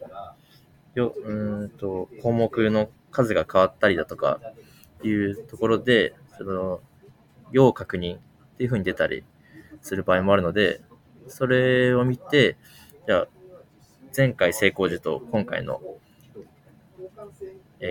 [0.95, 4.39] ようんと項目の数が変わったりだとか
[5.03, 6.81] いうところで、その
[7.51, 8.19] 要確認っ
[8.57, 9.23] ていう風に出たり
[9.81, 10.81] する場合もあるので、
[11.27, 12.57] それを見て、
[13.05, 13.27] じゃあ
[14.15, 15.81] 前回成功時と今回の、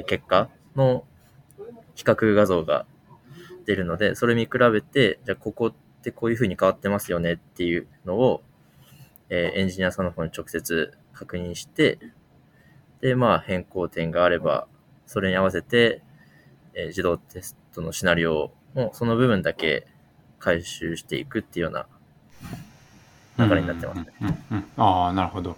[0.06, 1.04] 結果の
[1.94, 2.86] 比較画像が
[3.64, 8.42] 出るので、それ見比べて、じゃあここってこういう風に変わってますよねっていうのを、
[9.30, 11.98] えーエンジニアさんの方に直接確認して、
[13.00, 14.66] で、まあ変更点があれば、
[15.06, 16.02] それに合わせて、
[16.74, 19.86] えー自動テストのシナリオをその部分だけ
[20.38, 21.86] 回収していくっていうような
[23.44, 24.06] 流れになってますね。
[24.20, 25.56] うんうんうんああ、なるほど。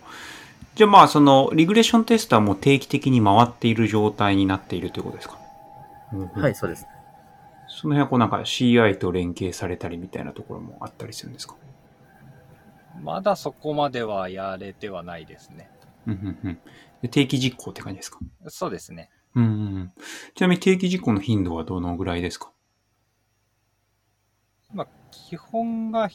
[0.74, 5.38] じゃあまあ、その、リグレッションテストはもう定期的に回っている状態になっているということですか、
[6.12, 6.86] うんうんはい、そうです。
[7.80, 11.56] その辺はこうなんか CI と連携されたりみたいなところもあったりするんですか？
[13.02, 15.70] まだそこまではやれてはないですね。
[16.06, 16.58] うんうんうん
[17.00, 18.18] で定期実行って感じですか？
[18.48, 19.08] そうですね。
[19.34, 19.92] うんうんうん。
[20.34, 22.52] ちなみに定期実行の頻度はどのぐらいですか？
[24.74, 26.10] まあ、基本が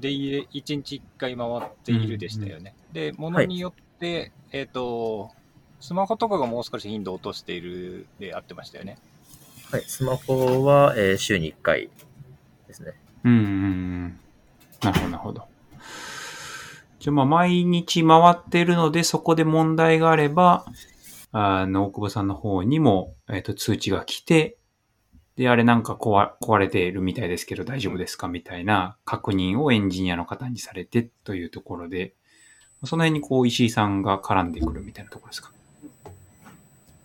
[0.00, 2.76] で1日1回回っているでしたよね。
[2.92, 5.32] で、ものによって、えっ、と、
[5.80, 8.96] スマホとかがもう少し頻度を落としているであってましたよね。
[9.70, 11.90] はい、スマホは、えー週に1回
[12.66, 12.94] ですね。
[13.24, 14.20] うんうん。
[14.82, 15.42] なるほど、なるほど。
[16.98, 20.64] じゃあまあ、毎日回ってるので、そこで問題があれば、
[21.32, 24.56] あの、大久保さんの方にも、えっ、と、通知が来て、
[25.36, 32.14] で、あれなんか壊壊れているみたいですけど大丈夫ですかみたいな確認をエンジニアの方にされてというところで、
[32.84, 35.52] その辺にこう石井さんが絡んでくるみたいなところですか？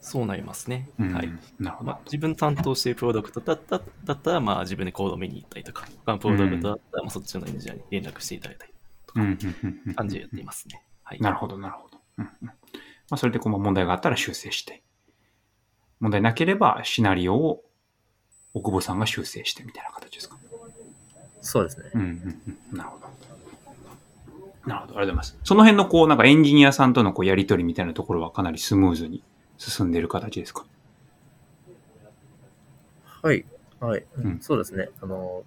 [0.06, 0.88] そうなりますね。
[1.00, 1.32] うんはい。
[1.58, 2.00] なるほどまあ、。
[2.06, 8.74] 自分担当しているプロダクトだっただったら、まあ、自分でコードを見に行ったりとか、他のプロダクトだったら、まあ、そっちのエンジニアに連絡していただいたり
[9.08, 10.84] とうんか、感じでやっていますね。
[11.02, 11.20] はい。
[11.20, 11.98] なるほど、なるほど。
[12.20, 12.54] うんうんま
[13.10, 14.84] あ、それでこうまあ問題があったら修正して、
[16.00, 17.64] 問題なければシナリオを
[18.54, 20.38] 奥保さんが修正してみたいな形ですか。
[21.42, 21.90] そうですね。
[21.96, 22.42] うんうん
[22.72, 22.78] うん。
[22.78, 23.08] なるほど。
[23.08, 23.28] なるほ
[24.70, 24.70] ど。
[24.70, 25.38] ありがとうございます。
[25.44, 29.24] その辺のこう、なんかエンジニアさんとのこうやりとりみたいなところはかなりスムーズに
[29.58, 30.66] 進んでいる形ですか？
[33.24, 33.46] はい。
[33.80, 34.06] はい。
[34.18, 34.90] うんそうですね。
[35.02, 35.44] あの、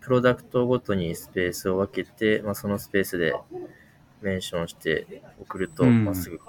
[0.00, 3.34] プロダクトごとにスペースを分けて、まあ、そのスペースで
[4.20, 6.40] メンションして送ると、うんまあ、すぐ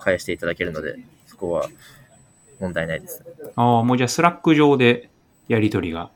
[0.00, 1.68] 返していただけるので、そこは
[2.60, 3.24] 問題ないです。
[3.56, 5.10] ああ、もうじゃあ Slack 上で
[5.46, 6.10] やりとりが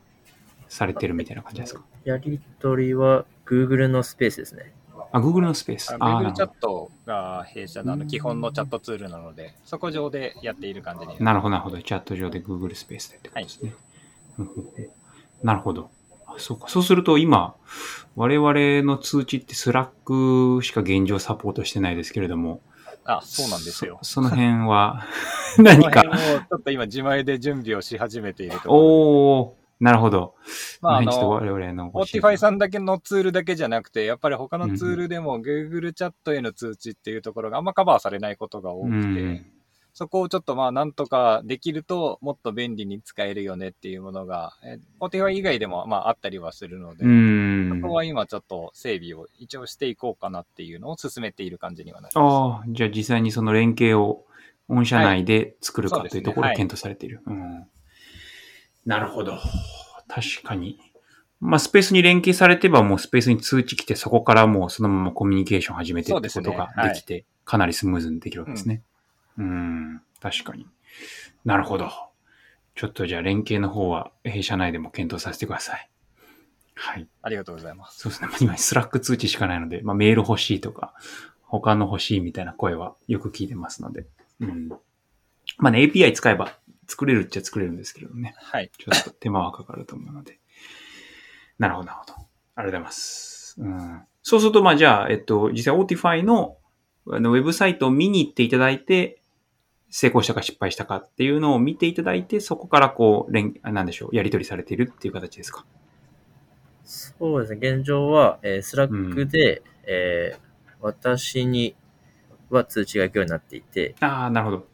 [0.67, 1.83] されてるみたいな感じですか？
[2.03, 4.73] やりとりは Google のスペースですね。
[5.13, 5.93] あ、Google のスペース。
[5.93, 11.23] Google チャットが弊社の基本のチャットツールなので、そこ上でやっている感じにど。
[11.23, 11.79] なるほど、なるほど。
[11.81, 13.73] チャット上で Google スペースでってことですね。
[14.39, 14.89] うんうんうん
[15.43, 15.91] なるほど。
[16.25, 16.69] あそうか。
[16.69, 17.55] そうすると今、
[18.15, 22.61] 我々の通知って Slack しか現状サポートしてないですけれども、
[23.05, 23.99] あ、そうなんですよ。
[24.01, 25.03] そその辺は
[25.59, 26.01] 何か？
[26.01, 30.35] ちょっと今自前で準備をし始めているとおおなるほど。
[30.81, 39.45] まあ、あこの辺ちょっとの、我々の Autify さんだけのツールだけじゃなくて、やっぱり他のツールでも Google チャットへの通知っていうところがあんまカバーされないことが多うくて、ん。
[39.93, 47.81] そこをちょっとまあなんとかできるともっと便利に使えるよねっていうものが、えー、Spotify 以外でもまああったりはするので、うん。
[47.81, 54.25] そこは今ちょっと整備を一応していこうかなっていうのを進めている感じにはなりまああ、じゃあ実際にその連携を
[54.67, 57.21] 御社内で作るかはいというところを検討されている。
[57.27, 57.67] うん。
[58.85, 59.39] なるほど。
[60.07, 60.79] 確かに。
[61.39, 68.81] まあ、スペースに連携されてばもうスペースに通知来て、そこからもうそのままコミュニケーション始めてってことができて、かなりスムーズにできるわけですね。
[69.37, 70.67] うん、確かに。
[71.43, 71.89] なるほど。
[72.75, 75.89] ちょっとじゃあ連携の方は弊社内でも検討させてください。
[76.75, 77.03] はい。
[77.03, 77.07] す。
[77.21, 77.99] ありがとうございます。
[77.99, 78.29] そうですね。
[78.39, 80.93] 今、 Slack 通知しかないので、まあ、メール欲しいとか、
[81.43, 84.05] 他の欲しいみたいな声はよく聞いてますので。
[84.39, 84.69] うん。
[85.57, 86.57] まあね、API 使えば
[86.87, 88.33] 作れるっちゃ作れるんですけれどね。
[88.37, 88.71] はい。
[88.77, 90.39] ちょっと手間はかかると思うので。
[91.59, 92.13] なるほど、なるほど。
[92.13, 93.55] ありがとうございます。
[93.59, 94.01] うん。
[94.21, 96.57] そうすると、まあじゃあ、えっと、実際 Autify の
[97.09, 99.21] あのウェブサイトを見に行っていただいて、
[99.89, 105.65] 成功したか失敗したかっていうのを見ていただいて、そこからこう、なんでしょう、やり取りされているっていう形ですか？
[106.83, 107.75] そうですね。
[107.75, 110.43] 現状は、えー、 Slack で、えー
[110.85, 111.77] 私に
[112.49, 114.67] は通知が行くようになっていて、ああ、なるほど。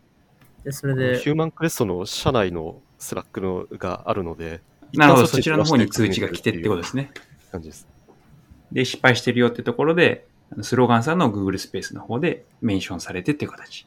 [0.63, 4.61] で、それで、ヒューマンクレストの社内の Slack のがあるので、
[4.93, 5.27] なるほど。
[5.27, 7.11] そちらの方に通知が来てってことですね。
[7.51, 7.87] 感じです。
[8.71, 10.27] で、失敗してるよってところで、
[10.61, 13.85] スローガンさんの Google スペースの方でメンションされてっていう形。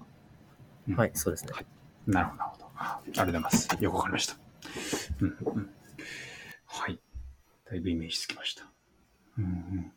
[0.89, 1.53] うんはい、そうですね。
[2.07, 2.66] なるほど、なるほど。
[2.77, 3.68] あありがとうございます。
[3.81, 4.37] よくわかりました。
[5.20, 5.70] うんうん、
[6.66, 7.01] はい。
[7.70, 8.64] だいぶイメージつきました。
[9.39, 9.93] うんうん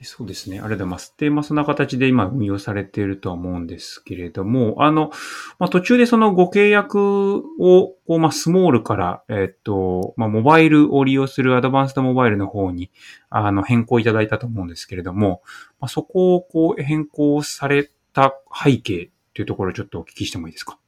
[0.00, 0.60] でそうですね。
[0.60, 1.14] ありがとうございます。
[1.18, 5.10] で、まあ、そんな形で今運用されているとは思うんですけれども、あの、
[5.58, 12.90] まあ、途中でそのご契約を、こう、まあ、スモールから、えっと、まあ、モバイルを利用するアドバンストモバイルの方に、
[13.28, 15.42] あの、変更いただいたと思うんですけれども、
[15.80, 18.32] まあ、そこをこう、変更された
[18.64, 20.78] 背景というところをちょっとお聞きしてもいいですか？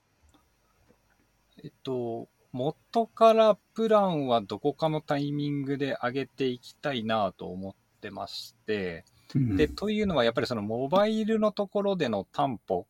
[1.62, 12.86] えっと、元からプランはどこかのタイミングで上げていきたいなと思ってまして、で、というのはやっぱりそのモバイルのところでの担保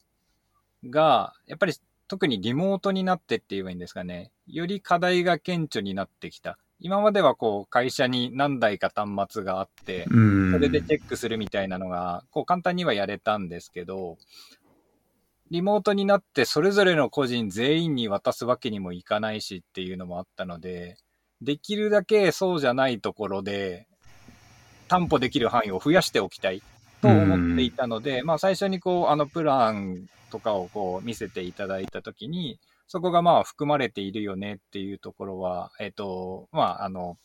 [0.88, 1.74] が、やっぱり
[2.08, 6.58] 特にリモートになってって言えばいいんですかね、より課題が顕著になってきた。
[6.80, 10.52] 今まではこう会社に何台か端末があって、うん。
[10.52, 14.18] それでチェックするみたいなのが、こう簡単にはやれたんですけど、
[15.52, 20.96] リモートになってそれぞれの個人全員に渡すわけにもいかないしっていうのもあったので、
[21.40, 23.86] できるだけそうじゃないところで、
[24.92, 26.62] 担保できる範囲を増やしておきたい
[27.00, 37.16] と思っていたので、まあ最初にこう、あのプランとかをこう見せていただいたときに、そこがまあ含まれているよねっていうところは、えっ、と、まああの、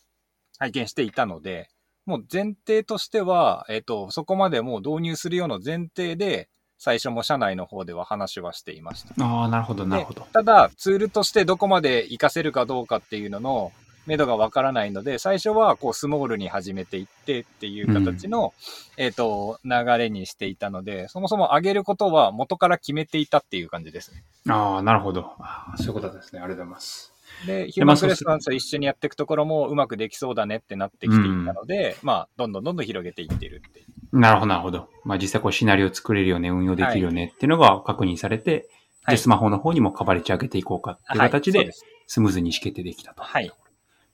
[0.59, 1.69] 拝見していたので、
[2.05, 6.47] もう前提としては、えっ、と、そこまでもう導入するような前提で、
[6.77, 9.13] 最初も社内の方では話はしていました。
[9.21, 10.25] ああ、なるほど、なるほど。
[10.31, 13.71] ただ、ツールとしてどこまで活かせるかどうかっていうのの、
[14.07, 18.53] 目処がわからないので、最初はこうスモールに始めていってっていう形の、
[18.97, 24.23] えっ、と、流れにしていたので、そもそも上げることは元から決めていたっていう感じですね。
[24.49, 25.33] ああ、なるほど。
[25.75, 26.39] そういうことですね。
[26.39, 27.13] ありがとうございます。
[27.45, 34.19] で、ヒューマンクレストランスと一緒にやっていくところもうまくできそうだねってなってきていたので、まあ、どんどんどんどん広げていってるっていう。
[34.19, 34.89] なるほど、なるほど。
[35.03, 38.63] まあ実際こうシナリオ作れるよね、運用できるよねっていうのが確認されて、はい
[39.07, 41.71] で、スマホの方にもカバレッジ上げていこうかっていう形で
[42.07, 43.23] スムーズに意思決定できたと。
[43.23, 43.51] はい。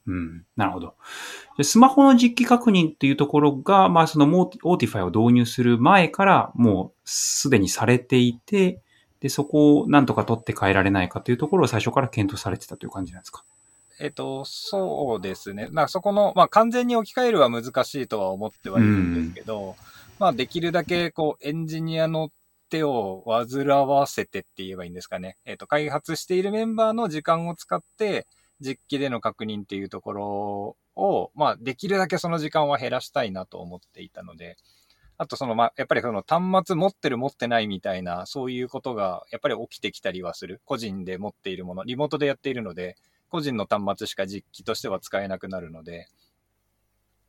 [0.05, 0.95] うん、なるほど。
[1.57, 8.81] でスマホの実機確認っていうところが、まあそのもう Autify を導入する前からもうすでにされていて、
[9.21, 13.45] で、そこをなんとか取って代えられないかというところを最初から検討されてたという感じなんですか？
[14.01, 15.69] えっと、そうですね。
[15.71, 19.77] まあそこの、まあ完全に置き換えるは難しいとは思ってはいるんですけど、
[20.19, 22.29] まあできるだけこうエンジニアの
[22.69, 25.37] 手を煩わせてって言えばいいんですかね。
[25.45, 28.25] えっと、開発しているメンバーの時間を使って
[28.63, 34.57] 実機での確認っていうところを、まあできるだけその時間は減らしたいなと思っていたので、
[35.17, 40.61] あとその、まあ、やっぱりその端末持ってる持ってないみたいな、そういうことがやっぱり起きてきたりはする。
[40.65, 42.97] 個人で持っているもの、リモートでやっているので、
[43.29, 46.07] 個人の端末しか実機としては使えなくなるので、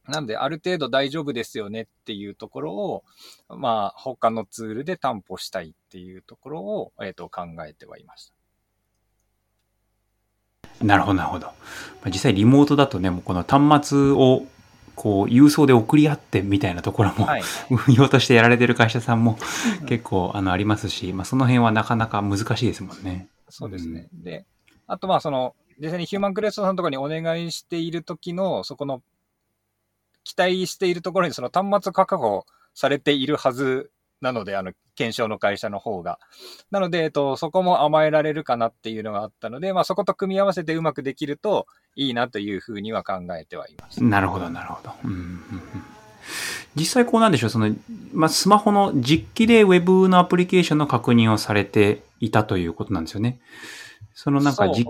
[0.06, 3.04] なんで、ある程度大丈夫ですよねっていうところを、
[3.48, 8.34] まあ、他のツールで担保したいっていうところを、えっ、と、考えてはいました。
[10.82, 11.46] なるほど、なるほど。
[11.46, 11.52] ま
[12.06, 14.46] あ実際リモートだとね、もうこの端末を
[14.94, 17.42] こう郵送で送り合ってみたいなところも、はい。
[17.70, 19.38] 運 用としてやられてる会社さんも
[19.86, 23.28] 結構あのありますし、まあその辺はなかなか難しいですもんね。
[23.48, 24.08] そうですね。
[24.12, 24.46] で、
[24.86, 29.02] あとまあその、実際にヒューマンクレストさんとかにお願いしている時の、そこの、
[30.22, 33.90] 期待しているところにその端末確保されているはず
[34.20, 36.18] なので、あの、検証の会社の方が。
[36.70, 44.02] なので、えっと、そこも甘えられるかなっていうのがあったので、まあそこと組み合わせてうまくできるといいなというふうには考えてはいます。
[44.02, 44.92] なるほど、なるほど。
[45.04, 45.42] うんうんうん
[46.76, 47.72] 実際こうなんでしょう、その、
[48.12, 53.40] まあ、スマホの実機で Web のアプリケーションの確認をされていたということなんですよね。
[54.14, 54.86] そのなんか実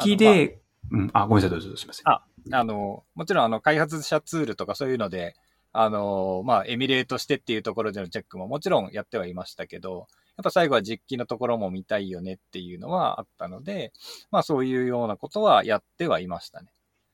[0.00, 0.58] 機で、
[0.90, 2.08] うん、あ、ごめんなさい、どうぞどうぞすみません。
[2.08, 2.22] あ
[2.52, 5.34] あの、もちろん、あの、開発者ツールとかそういうので、
[5.78, 10.06] あの、まあ、エミュレートしてっていうところでのチェックももちろんやってはいましたけど、
[10.36, 13.92] やっぱ最後は実機のところも見たいよねっていうのはあったので、
[14.30, 16.68] まあ、そういうようなことはやってはいましたね。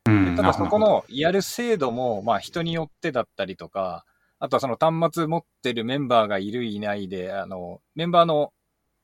[0.07, 4.05] うんただそこのやる精度も、まあ、人によってだったりとか、
[4.39, 8.53] あとはその端末持ってるメンバーがいるいないで、あの、メンバーの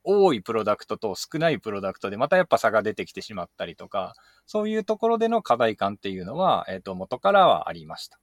[0.03, 4.15] 多いプロダクトと少ないプロダクトでまたやっぱ差が出てきてしまったりとか、
[4.47, 8.19] そういうところでの課題感っていうのは、えっ、と、元からはありました。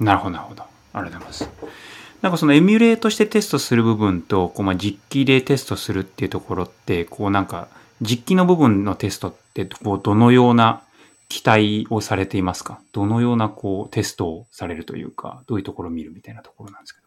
[0.00, 0.64] なるほど、なるほど。
[0.92, 1.76] ありがとうございます。
[2.22, 7.68] なんかそのエミュレートしてテストする部分と、こうまあ実機でテストするっていうところって、こうなんか
[8.00, 10.82] 実機の部分のテストって、こうどのような
[11.28, 12.80] 期待をされていますか？
[12.92, 17.06] どのようなこうテストをされるというか、どういうところを見るみたいなところなんですけど。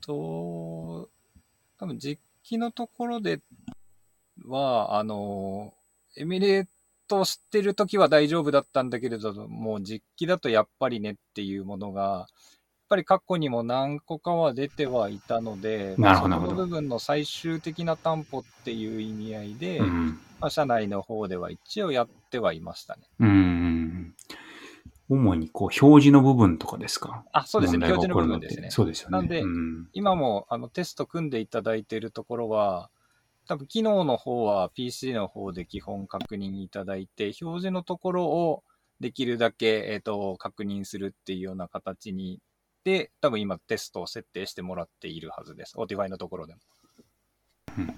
[0.00, 1.08] と、
[1.78, 3.40] 多分実機のところで
[4.46, 5.74] は、あの、
[6.16, 6.70] エミュレート
[7.10, 12.26] トしてるときは大丈夫だったんだけれども、実機だとやっぱりねっていうものが、やっ
[12.88, 20.20] ぱり過去にも何個かは出てはいたので、そこの部分の最終的な担保っていう意味合いで、うん。
[20.40, 23.02] まあ、社内の方では一応やってはいましたね。
[23.20, 24.14] うん。
[25.08, 27.24] 主にこう表示の部分とかですか？
[27.32, 28.70] あ、そうですね、表示の部分ですね。
[28.70, 29.18] そうですよね。
[29.18, 32.90] なんでうん今もあのテスト組んでいただいているところは、
[33.50, 38.62] 多分機能の方は PC の方で基本確認いただいて、表示のところを
[39.00, 42.38] できるだけ、えっと確認するっていうような形に、
[42.84, 45.74] で、多分今テストを設定してもらっているはずです。
[45.76, 46.60] Otify のところでも。
[47.78, 47.94] うん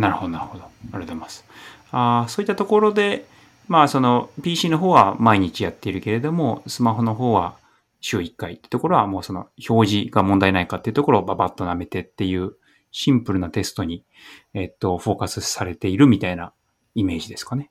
[0.00, 0.64] なるほど、なるほど。
[0.64, 1.44] ありがとうございます。
[1.90, 3.26] あそういったところで、
[3.66, 7.56] まあ、その PC の方は毎日やっているけれども、スマホの方は
[8.00, 12.52] 週1回ってところはもうその表示が問題ないかっていうところをババッと舐めてっていう
[12.98, 14.06] シンプルなテストに、
[14.54, 16.54] えっと、フォーカスされているみたいな
[16.94, 17.70] イメージですかね。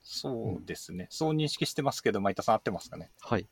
[0.00, 1.06] そうですね。
[1.10, 3.10] そう認識してますけど、前田さん合ってますかね？
[3.20, 3.46] はい。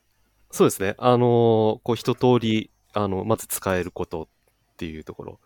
[0.49, 0.95] そうですね。
[0.97, 4.27] あの、こう一通り、あの、まず使えることっ
[4.77, 5.39] ていうところ、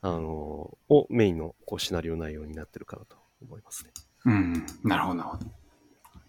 [0.00, 3.90] あの、をメインのこうシナリオ内容になってるかなと思いますね。
[4.26, 4.52] うん、
[4.84, 5.46] なるほど、なるほど。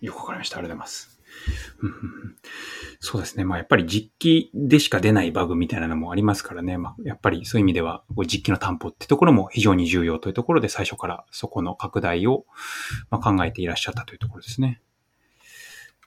[0.01, 0.57] よくわかりました。
[0.57, 1.14] ありがとうございます。
[2.99, 3.43] そうですね。
[3.43, 6.77] まあ、やっぱり実機でしか出ないバグみたいなのもありますからね。
[6.77, 12.45] まあ、やっぱりそういう意味では、実機の担保ってところも非常に重要というところで、最初からそこの拡大を、
[13.09, 14.81] ま、考えていらっしゃったというところですね。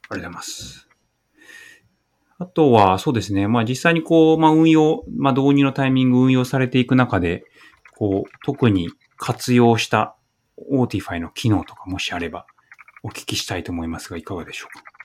[0.08, 0.88] ありがとうございます。
[2.40, 3.48] あとは、そうですね。
[3.48, 7.44] まあ、実際にこう、まあ、運用、まあ、導入のタイミング運用されていく中で、
[7.96, 10.16] こう、特に活用した
[10.72, 12.46] Otify の機能とかもしあれば
[13.02, 14.97] お聞きしたいと思いますが、いかがでしょうか？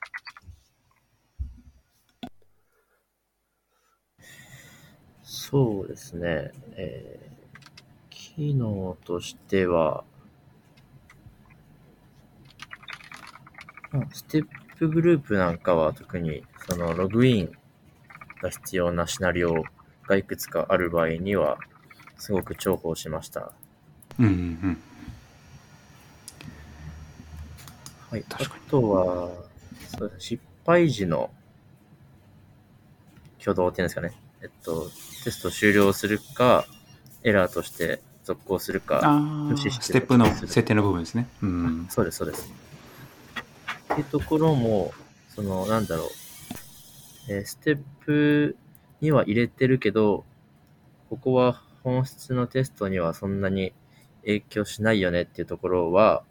[5.54, 6.52] そうですね。
[6.76, 10.04] えー、機能としては、
[13.92, 14.48] まあステッ
[14.80, 17.52] プグループなんかは特にそのログイン
[18.42, 19.64] が必要なシナリオ
[20.08, 21.60] がいくつかある場合には、
[22.18, 23.52] すごく重宝しました。
[24.18, 24.36] うんうんう
[24.70, 24.78] ん。
[28.10, 28.26] はい。
[28.28, 28.38] あ
[28.68, 29.30] とは、
[30.00, 31.30] そうですね失敗時の
[33.40, 34.23] 挙動っていうんですかね。
[34.44, 34.92] えっと、
[35.24, 36.66] テスト終了するか、
[37.24, 41.28] エラーとして続行するか、あ無視してステップの設定の部分ですね。
[41.42, 41.88] うん。
[41.90, 42.52] そうです、そうです。
[43.94, 44.94] っていうところも、
[45.30, 46.08] その、なんだろう、
[47.30, 48.58] えーステップ
[49.00, 50.26] には入れてるけど、
[51.10, 53.74] ここは本質のテストにはそんなに
[54.22, 56.24] 影響しないよねっていうところは、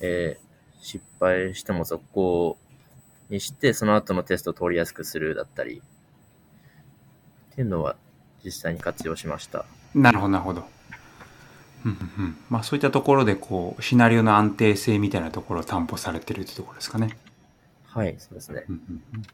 [0.00, 0.44] えー
[0.84, 2.58] 失敗しても続行
[3.30, 5.80] にして、その後のテストを通りやすくするだったり、
[7.54, 7.94] っていうのは
[8.44, 9.64] 実際に活用しました。
[9.94, 10.64] なるほど、なるほど。
[11.84, 17.16] うんうんうんまあそういったところで、こう、シナリオの安定性みたいなところを担保されてるってところですかね。
[17.86, 18.64] はい、そうですね。
[18.68, 19.26] うんうんうん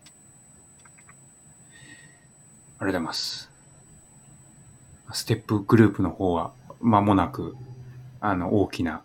[2.82, 3.50] ありがとうございます。
[5.12, 7.54] ステップグループの方は、間もなく、
[8.20, 9.02] あの、大きな、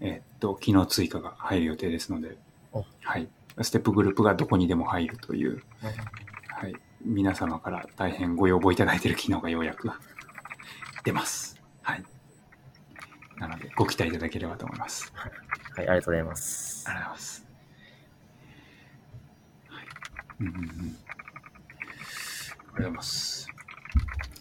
[0.00, 2.38] えっと、機能追加が入る予定ですので
[2.72, 3.28] お、はい。
[3.60, 5.94] ステップグループがどこにでも入るという、はい。
[7.04, 9.90] 皆様から大変ご要望いただいている機能がようやく
[11.04, 11.60] 出ます。
[11.82, 12.04] はい。
[13.38, 15.12] なので、ご期待いただければと思います。
[15.14, 15.32] はい、
[15.76, 16.92] ありがとうございますあ。
[16.92, 17.46] りがとうございます。
[19.68, 19.86] はい。
[20.40, 20.60] うんうんうん。
[20.60, 23.48] ありがとうございます。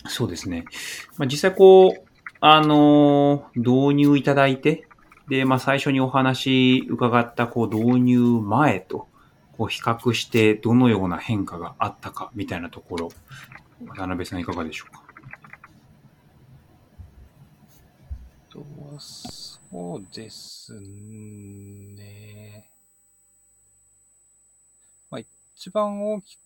[0.07, 0.65] そうですね。
[1.17, 2.07] まあ、実際こう、
[2.39, 4.87] あのー導入いただいて、
[5.27, 9.07] で、まあ、最初にお話伺った、こう、導入前と、
[9.57, 13.09] こう、比較して、どのような変化があったか、みたいなところ、
[13.87, 15.03] 渡辺さんいかがでしょうか？
[18.49, 18.65] と
[18.99, 22.69] そうですね。
[25.11, 25.21] まあ、
[25.55, 26.37] 一番大き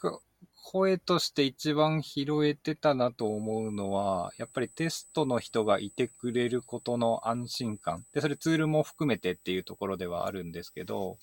[0.00, 0.20] く、
[0.68, 8.04] 声として一番拾えてたなと思うのは、やっぱりテストの人がいてくれることの安心感。
[8.12, 11.18] で、それツールも含めてっていうところではあるんですけど、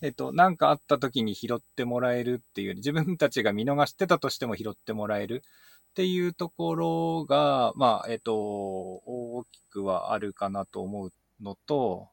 [0.00, 5.42] えっと、なんかあった時に拾ってもらえるっていう、自分たちが見逃してたとしても拾ってもらえる
[5.90, 12.10] っていうところが、まあ、えっと、大きくはあるかなと思うのと、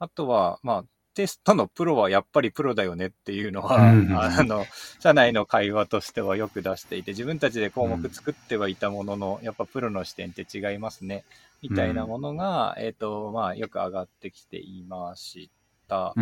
[0.00, 0.84] あとは、まあ、
[1.14, 3.92] テストのプロはやっぱりプロだよねっていうのは、あ
[4.44, 4.64] の、
[5.00, 11.24] 社内の会話としてはよく出していて、自分たちで項目作ってはいたものの、やっぱプロの視点って違いますね、
[11.60, 15.50] みたいなものが、えっと、まあ、よく上がってきていまし
[15.88, 16.14] た。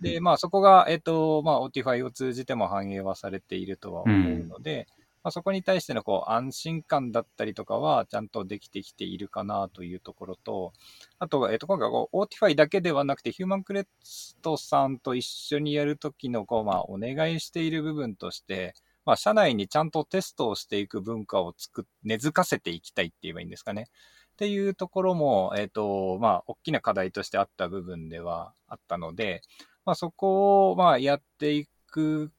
[0.00, 4.88] で、まあそこが、えっ、と、まあ Otify を通じても反映はされているとは思うので、
[5.24, 10.72] まあそこに対してのこう安心感だったりとかはちゃんとできてきているかなというところと、
[11.18, 23.86] あと、えっ、と、今回こう Otify だけではなくてヒューマンクレストさんと一緒にやるときのこう、まあお願いしている部分として、まあ社内にちゃんとテストをしていく文化を作、根付かせていきたいって言えばいいんですかね。
[24.32, 29.42] っていうところも、えっ、と、まあ、大きな課題としてあった部分ではあったので、
[29.84, 32.32] まあ、そこを、まあ、やっていく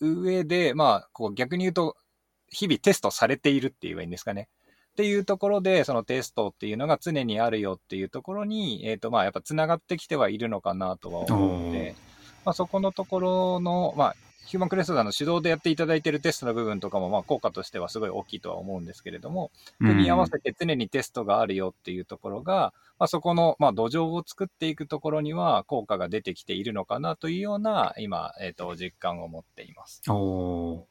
[0.00, 1.96] 上で、まあ、こう逆に言うと、
[2.48, 4.48] 日々テストされているって言えばいいんですかね。
[4.92, 11.94] っていうところで、そのテストっていうのが常にあるよっていうところに、えっ、と、まあ、やっぱ繋がってきてはいるのかなとは思うので、
[12.44, 14.16] まあ、そこのところの、まあ、
[14.50, 30.02] ヒューマンクレストさんの主導でやっていただいているテストの部分とかも、まあ、効果としてはすごい大きいとは思うんですけれども、組み合わせて常にテストがあるよっていうところが、まあ、そこの、まあ、土壌を作っていくところには効果が出てきているのかなというような、今、えっ、と、実感を持っています。
[30.08, 30.82] おー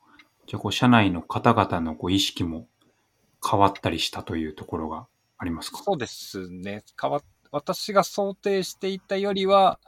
[0.48, 2.68] じゃあ、こう、社内の方々のこう意識も
[3.46, 5.06] 変わったりしたというところが
[5.38, 5.80] ありますか？
[5.84, 6.84] そうですね。
[7.00, 9.80] 変わ私が想定していたよりは、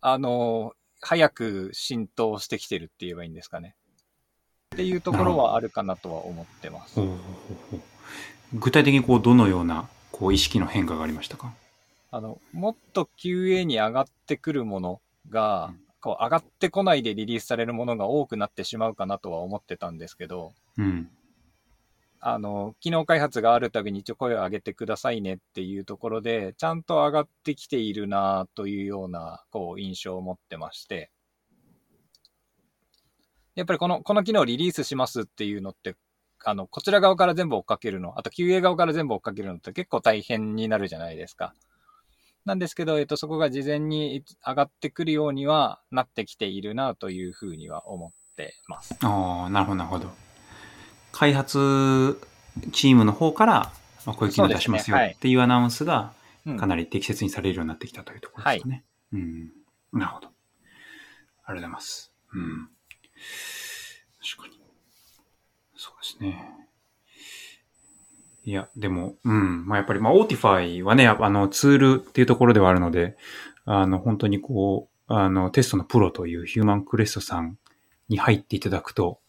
[0.00, 3.74] あの、早く浸透してきてるって言えばいいんですかね。
[4.74, 7.00] っていうところはあるかなとは思ってます
[8.54, 11.52] 具体的にこう、どのようなこう意識の変化がありましたか？
[12.10, 21.10] あの、もっと QA に上がってくるものが、こう上がってこないでリリースされるものが多くなってしまうかなとは思ってたんですけど、うん。
[22.20, 31.10] あの、機能開発があるたびに一応声を上げてくださいねっていうところで、ちゃんと上がってきているなというような、こう、印象を持ってまして。
[33.54, 35.96] やっぱりこの、この機能をリリースしますっていうのって、
[36.44, 41.54] あの、こちら側から全部追っかけるの、あと QA 側から全部追っかけるのって結構大変になるじゃないですか。
[42.44, 48.96] なんですけど、えっと、そこが事前に上がってくるようにはなってきているなというふうには思ってます。
[49.02, 50.27] ああ、なるほど、なるほど。
[51.12, 52.20] 開発
[52.72, 53.72] チームの方から、
[54.06, 56.12] まあ、こういう機能出しますよっていうアナウンスが
[56.46, 58.84] うんかなり適切にされるようになってきたというところですかね。
[59.12, 59.52] うん。
[59.92, 60.28] なるほど。
[60.28, 60.34] ありが
[61.46, 62.12] とうございます。
[62.32, 62.68] うん。
[64.20, 64.60] 確かに。
[65.76, 66.58] そうですね。
[68.44, 69.66] いや、でも、うん。
[69.66, 73.16] まあ、やっぱり、まあ、 Autify はね、あの、ツールっていうところではあるので、
[73.66, 77.58] あの、本当にこう、あの、テストのプロというヒューマンクレストさん
[78.08, 79.20] に入っていただくと、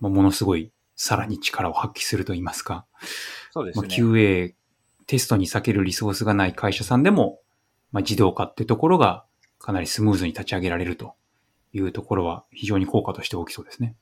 [0.00, 3.06] まあ、ものすごい、さらに力を発揮すると言いますか、まあ、
[3.52, 3.88] そうですね。
[3.88, 4.54] QA、
[5.06, 7.40] テストに割けるリソースがない会社さんでも、
[7.92, 9.24] まあ、自動化ってところが
[9.58, 11.14] かなりスムーズに立ち上げられると
[11.72, 13.94] いうところは非常に効果として大きそうですね。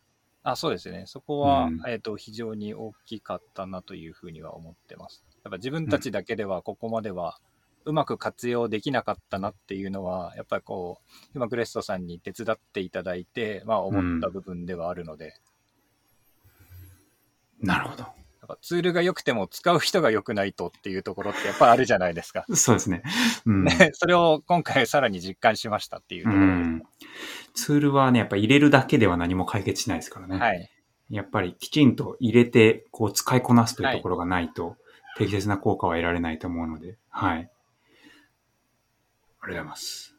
[0.43, 1.05] あそうですね。
[1.07, 5.25] そこは、うんえっ、と、非常に大きかったなというふうには思ってます。
[5.43, 7.39] やっぱ自分たちだけではここまでは
[7.87, 15.35] うまく活用できなかったなっていうのは、やっぱりこう、ヒューマンクレストさんに手伝っていただいて、まあ思った部分ではあるので、
[17.61, 18.07] なるほど。
[18.61, 22.45] ツールが良くても使う人が良くないとっていうところってやっぱりあるじゃないですか。
[22.55, 23.03] そうですね。
[23.47, 23.65] うん。
[23.65, 26.69] ねそれを今回さらに実感しましたっていうとうころです。
[26.69, 26.83] ん、
[27.55, 30.39] ツールはね、やっぱ入れるだけでは何も解決しないですからね。
[30.39, 30.71] はい。
[31.11, 34.77] やっぱりきちんと入れて、こう使いこなすというところがないと、
[35.17, 37.39] 適切な効果は得られないと思うので、はい。
[37.39, 40.17] ありがとうございます。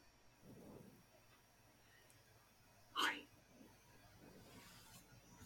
[2.92, 3.26] はい。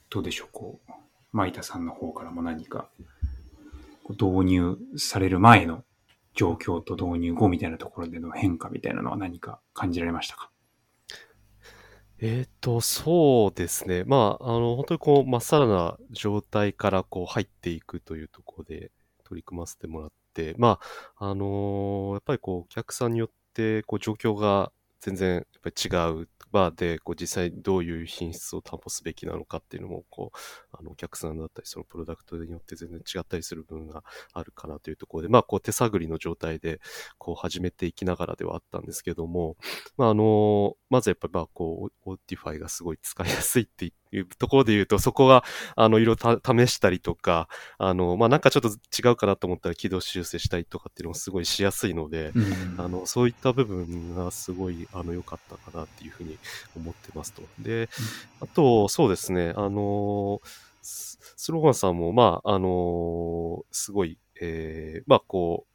[0.08, 0.92] どうでしょう、こう、
[1.32, 2.88] マイタさんの方からも何か、
[4.08, 5.84] 導入される前の
[6.34, 10.50] 状況と導入後みたいなところでの変化みたいなのは何か感じられましたか？
[12.18, 14.04] えっと、そうですね。
[14.04, 18.90] まあ、あの、本当にこう、まっさらな状態からこう入っていくというところで
[19.24, 20.80] 取り組ませてもらって、ま
[21.16, 24.70] あ、あのーやっぱりこう、お客さんによって、こう、状況が
[25.00, 26.28] 全然やっぱり違う。
[26.52, 30.38] まあ、で、こう、実際どういう品質を担保すべきなのかっていうのも、こう、
[30.76, 36.80] あの、お客さんだったり、そのプロダクトによって全然違ったりする部分があるかなというところで、まあ、こう、手探りの状態で、
[37.18, 39.56] こう、始めていきながらではあったんですけども、
[39.96, 45.44] まあ、あの、まずやっぱりまあ、こう、 Autify がすごい使いやすいっていうところで言うと、そこが、
[45.76, 47.48] あの、いろいろた試したりとか、
[47.78, 52.32] あの、まあ、なんかちょっと違うかなと思ったら軌道修正したりとかっていうのもすごいしやすいので、
[52.78, 56.38] あの、そういった部分がすごい、あの、良かったかなっていうふうに
[56.76, 57.42] 思ってますと。
[57.58, 57.88] で、
[58.40, 60.40] あと、そうですね、あの、
[60.82, 65.69] ススローガンさんも、まあ、あの、すごい、えーまあ、こう、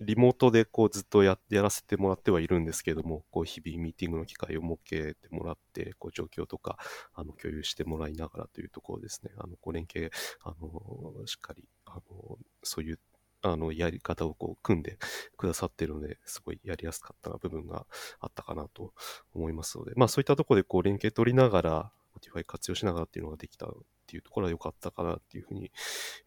[0.00, 6.78] リモートでこうずっとややらせてもらってはいるんですけども、こう日々ミーティングの機会を設けてもらって、こう状況とか
[7.14, 10.10] あの共有してもらいながらというところですね、あのこう連携
[10.42, 12.98] あのしっかりあのそういう
[13.42, 14.98] あのやり方をこう組んで
[15.36, 17.86] くださってるので、すごいやりやすかった部分が
[18.20, 18.92] あったかなと
[19.34, 23.70] 思いますので、まあそういったところでこう連携取りながら、Spotify 活用しながらっていうのができたっ
[24.06, 25.70] ていうところは良かったかなっていうふうに、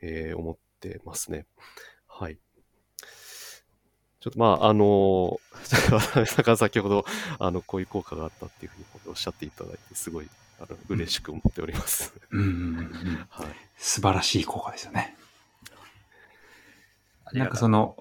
[0.01, 1.45] えー思ってますね。
[2.07, 2.39] はい。
[4.23, 5.37] ちょっとまあ、あの、
[6.25, 7.03] 坂田先ほど、
[7.39, 10.29] あの、こういう効果があったっていうふうにおっしゃっていただいて、すごい、
[10.61, 12.17] あの、嬉しく思っております。
[12.31, 13.47] うんはい。
[13.75, 15.17] 素晴らしい効果ですよね。
[17.33, 17.97] なんかその、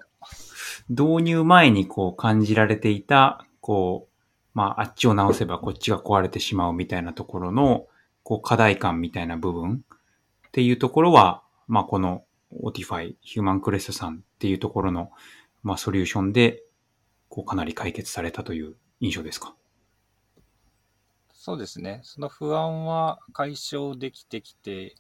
[0.89, 7.89] 導入前にこう感じられていた、こう、まあ、あっちを直せばこっちが壊れてしまうみたいなところの、
[8.23, 9.85] こう、課題感みたいな部分
[10.47, 12.23] っていうところは、まあ、この
[12.63, 15.11] Otify、ヒューマンクレストさんっていうところの、
[15.63, 16.63] まあ、ソリューションで、
[17.29, 19.55] こう、かなり解決されたという印象ですか？
[21.33, 22.01] そうですね。
[22.05, 24.95] その不安は解消できてきて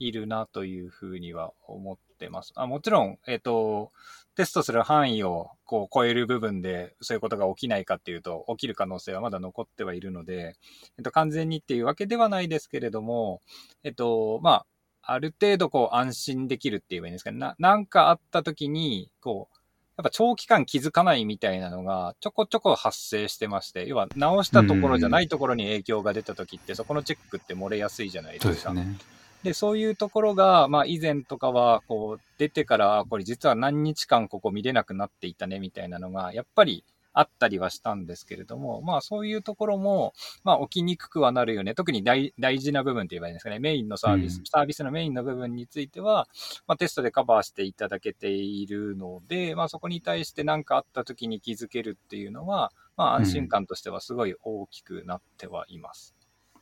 [0.00, 2.52] いるなというふうには思ってます。
[2.56, 3.92] あもちろん、えっ、と、
[4.34, 10.56] テストする範囲をこう超える部分でそういうことが起きないかっていうと、起きる可能性はまだ残ってはいるので、
[10.98, 13.40] えっと、完全にっていうわけではないですけれども、
[13.84, 14.64] えっと、ま
[15.02, 17.38] あ、ある程度こう安心できるって言えばいいんですかね。
[17.38, 19.56] な、なんかあった時に、こう、
[19.96, 28.54] やっぱ長期間気づかないみたいなのがちょこちょこ発生してまして、要は直したところじゃないところに影響が出た時って、そこのチェックって漏れやすいじゃないですか。
[28.54, 28.98] そうですね。
[29.44, 36.82] で、そういうところが、まあ以前とかは、こう、出てから、あこれ実は何日間ここ見れなくなっていたね、みたいなのが、やっぱり
[37.14, 40.12] あったりはしたんですけれども、まあそういうところも、
[40.42, 41.74] まあ起きにくくはなるよね。
[41.74, 43.58] 特に大大事な部分って言えばいいんですかね。
[43.58, 46.28] メインのサービス、うんサービスのメインの部分については、
[46.66, 56.14] まあテストでカバーしていただけているので、まあそこに対して何かあった時に気づけるっていうのは、まあ安心感としてはすごい大きくなってはいます。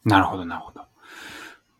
[0.04, 0.82] なるほど、なるほど。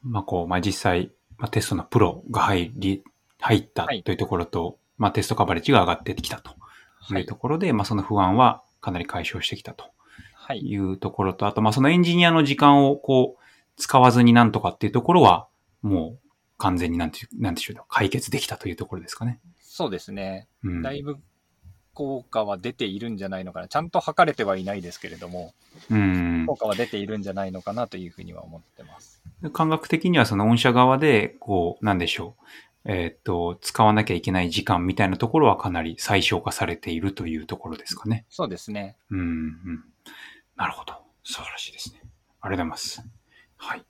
[0.02, 3.04] まあ、こう、まあ、実際、まあ、テストのプロが入り、
[3.40, 6.61] 入ったはいというところと、まあ、テストカバレッジが上がってきたとと
[7.18, 9.84] いうところで、まあその不安はかなり解消してきたと
[10.34, 10.60] はい。
[10.60, 13.42] いうところと、あとまあそのエンジニアの時間をこう
[13.76, 15.48] 使わずになんとかっていうところは、
[15.82, 19.40] もう完全になんてなんていうんでしょう、解決できたというところですかね。
[19.60, 20.48] そうですね。
[20.64, 20.82] うん。
[20.82, 21.16] だいぶ
[21.94, 23.68] 効果は出ているんじゃないのかな。
[23.68, 25.54] ちゃんと測れてはいないですけれども、
[25.90, 29.22] うん効果は出ているんじゃないのかなというふうには思ってます。
[29.52, 32.44] 感覚的にはその御社側で、こう、なんでしょう。
[32.84, 38.26] えーっと、使わなきゃいけない時間みたいなところはかなり最小化されているというところですかね。
[38.28, 38.96] そうですね。
[39.10, 39.84] うん、うん。
[40.56, 40.94] なるほど。
[41.24, 42.00] 素晴らしいですね。
[42.02, 43.04] ありがとうございます。
[43.56, 43.84] はい。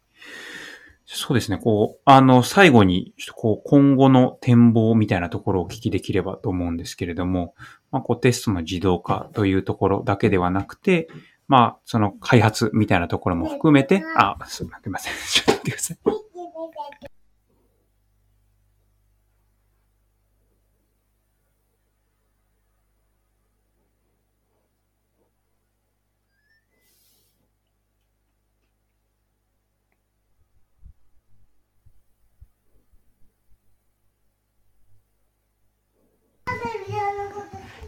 [1.07, 1.59] そうですね。
[1.59, 7.55] こう、あの、最後に、ちょっとこう、今後の展望みたいなところをお聞きできればと思うんですけれども、
[7.91, 11.09] まあ、こう、テストの自動化というところだけではなくて、
[11.49, 15.13] まあ、その開発みたいなところも含めて、あ、すみません。
[15.29, 15.99] ちょっと待ってください。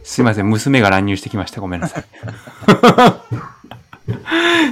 [0.07, 0.47] すいません。
[0.47, 1.61] 娘が乱入してきました。
[1.61, 2.05] ごめんなさい。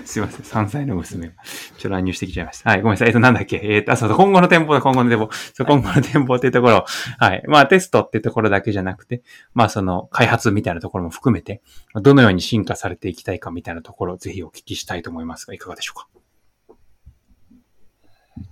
[0.05, 0.41] すいません。
[0.41, 1.33] 3歳の娘が。
[1.33, 2.69] ちょっと乱入してきちゃいました。
[2.69, 2.81] はい。
[2.83, 3.07] ごめんなさい。
[3.07, 3.59] えっと、なんだっけ？
[3.63, 5.29] えっと、あ、そうそう、今後の展望だ、今後の展望。
[5.31, 6.85] そう、今後の展望っていうところ。
[7.17, 7.43] はい。
[7.47, 9.23] まあ、テストっていうところだけじゃなくて、
[9.55, 11.63] まあ、その、開発みたいなところも含めて、
[11.95, 16.07] どのように進化されていきたいかみたいなところをぜひお聞きしたいと思いますが、いかがでしょうか？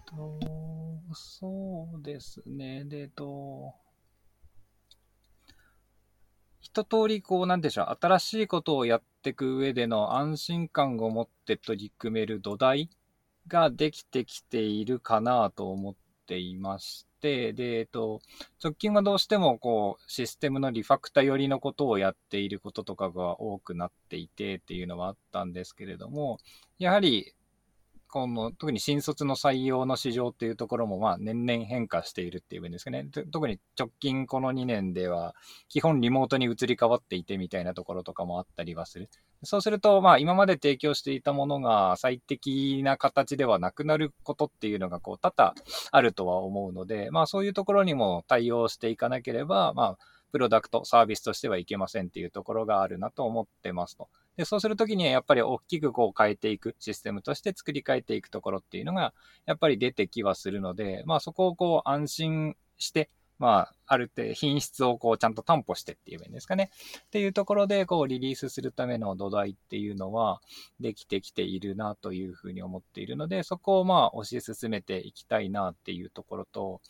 [0.08, 0.40] と
[1.14, 2.86] そうですね。
[2.86, 3.76] で、えっと、
[6.74, 12.90] 一通り、こう、なんでしょう、新しいことをやっていく上での安心感を持って取り組める土台
[13.48, 15.96] ができてきているかなと思っ
[16.28, 18.22] ていまして、で、えっと、
[18.64, 26.40] 直近はどうしても、こう、システムのリファクタ寄りのことをやっていることとかが多くなっていてっていうのはあったんですけれども、
[26.80, 27.34] やはり、
[28.12, 33.08] この特に新卒の採用の市場っていうところもまあ年々変化しているっていう分ですかね。
[33.32, 35.34] 特に直近この2年では
[35.70, 39.10] 基本リモートに移り変わっていてみたいなところとかもあったりはする。
[39.44, 45.56] そうするとまあ今まで提供していたものが最適な形ではなくなることっていうのがこう多々
[45.92, 49.98] あるとは思うので、まあそういうところにも対応していかなければ、まあ
[50.32, 54.10] プロダクト、サービスとしてはいけませんっていうところがあるなと思ってますと。
[54.38, 59.14] で、そうするときにはやっぱり大きくこう変えていく、システムとして作り変えていくところっていうのが、
[59.46, 63.10] やっぱり出てきはするので、まあそこをこう安心して、
[63.42, 66.70] まあ、ある程度品質をこうちゃんと担保してっていう面ですかね。
[67.08, 70.42] っていうところでこうリリースするための土台っていうのは
[70.80, 76.82] できてきているなというふうに思っているので、そこをまあ推し進めていきたいなっていうところと、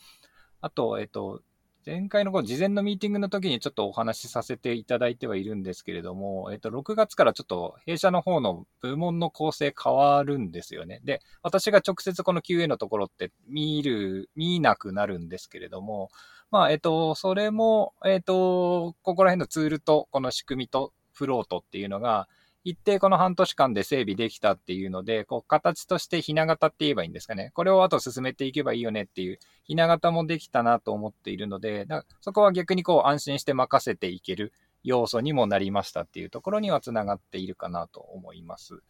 [0.60, 1.40] あと、えっと、
[1.84, 11.00] 前回のこう事前のミーティングの時にちょっとお話しさせていただいてはいるんですけれども、えっと、6月からちょっと弊社の方の部門の構成変わるんですよね。
[11.02, 16.10] で、私が直接この QA のところって見る、見なくなるんですけれども、
[16.52, 22.28] まあ、えっと、それも、えっと、ここら辺のツールとこの仕組みとフロートっていうのが、
[22.64, 27.50] 一定この半年間で整備できたっていうので、こう形としてひな形って言えばいいんですかね。
[27.54, 31.86] これをあと進めていけばいいよねっていうひな形もできたなと思っているので、
[32.20, 34.52] そこは逆にこう安心して任せていける
[34.84, 38.82] 要素にもなりましたっていうところにはつながっているかなと思います。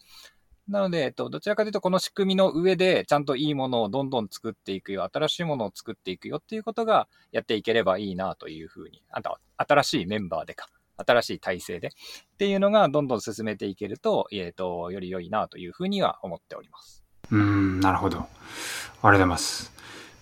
[0.68, 10.68] なので、えっと、どちらかというと、この仕組みの上で、ちゃんといいものをどんどん作っていくよ、新しいものを作っていくよっていうことがやっていければいいなというふうに、あと、新しいメンバーでか、
[11.07, 17.05] 新しい体制でっていうのがどんどん進めていけると、えっ、と、より良いなというふうには思っております。
[17.31, 18.19] うーん、なるほど。
[18.19, 19.73] ありがとうございます。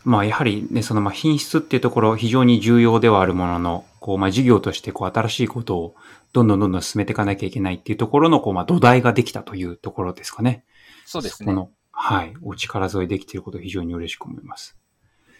[0.04, 5.94] まあ、やはりね、その、まあ、品質っていうところ、非常に重要ではあるものの、こう、まあ、事業として、こう、新しいことを、
[6.32, 10.64] どんどんどんどん進めていかなきゃいけないっていうところの、こう、まあ、土台ができたというところですかね。
[11.04, 11.46] そうですね。
[11.46, 14.78] この、はい、お力添えできていること、非常に嬉しく思います。
[15.26, 15.32] あり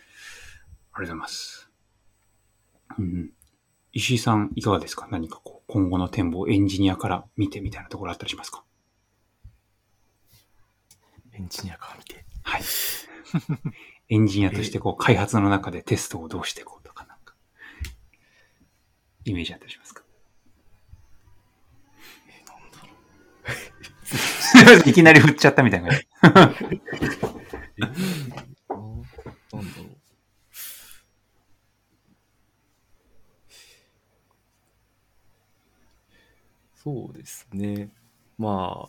[0.92, 1.70] がとうございます。
[2.98, 3.30] うん。
[3.92, 5.08] 石井さん、いかがですか？
[5.10, 8.62] 何かこう、今後の展望、エンジニアから見てみたいなところあったりしますか？
[11.32, 12.24] エンジニアから見て。
[12.42, 12.62] はい。
[14.08, 17.34] エンジニアとしてこう開発の中でテストをどうしていこうとかなんか、
[19.24, 20.02] イメージあったりしますか？
[24.86, 25.88] いきなり振っちゃったみたいな
[26.22, 26.50] なんだ
[29.50, 29.99] ろう。
[36.82, 37.90] そうですね。
[38.38, 38.88] ま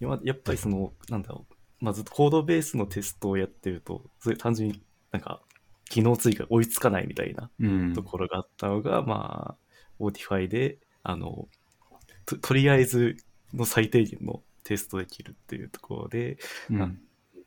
[0.00, 1.54] 今やっぱりその、なんだろう。
[1.84, 5.42] まあ、ずっとコードベースのテストをやってると、それ単純になんか、
[5.90, 8.02] 機能追加が追いつかないみたいなうんと。
[8.02, 9.56] ころがあったのが、まあ、
[9.98, 11.48] Autify であの、
[12.24, 13.16] ととりあえず
[13.52, 16.38] の最低限のテストできるっていうところで、
[16.70, 17.00] うん。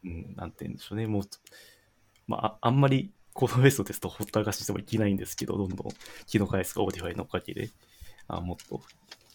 [0.03, 1.23] うん、なんて言うんでしょうね、もう、
[2.27, 5.87] まあ、ああんまりコードベースのテストをほったらかししてもいけないんですけど、どんどん
[6.27, 7.69] 機能開発が Autify のおかげで、
[8.27, 8.81] あもっと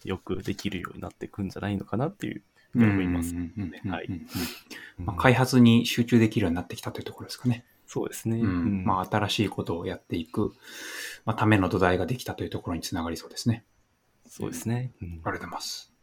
[0.03, 2.41] よくできるようになっていくんじゃないのかなっていう
[2.71, 3.35] ふうに思います。
[3.35, 4.09] はい
[4.97, 7.65] まあ、開発に集中できるようになってきたというところですかね。
[7.87, 8.37] そうですね。
[8.37, 10.53] うんまあ、新しいことをやっていく、
[11.25, 13.65] まあ、ための土台ができたというところにつながりそうですね。
[14.27, 14.93] そうですね。
[15.01, 15.93] うんありがとうございます。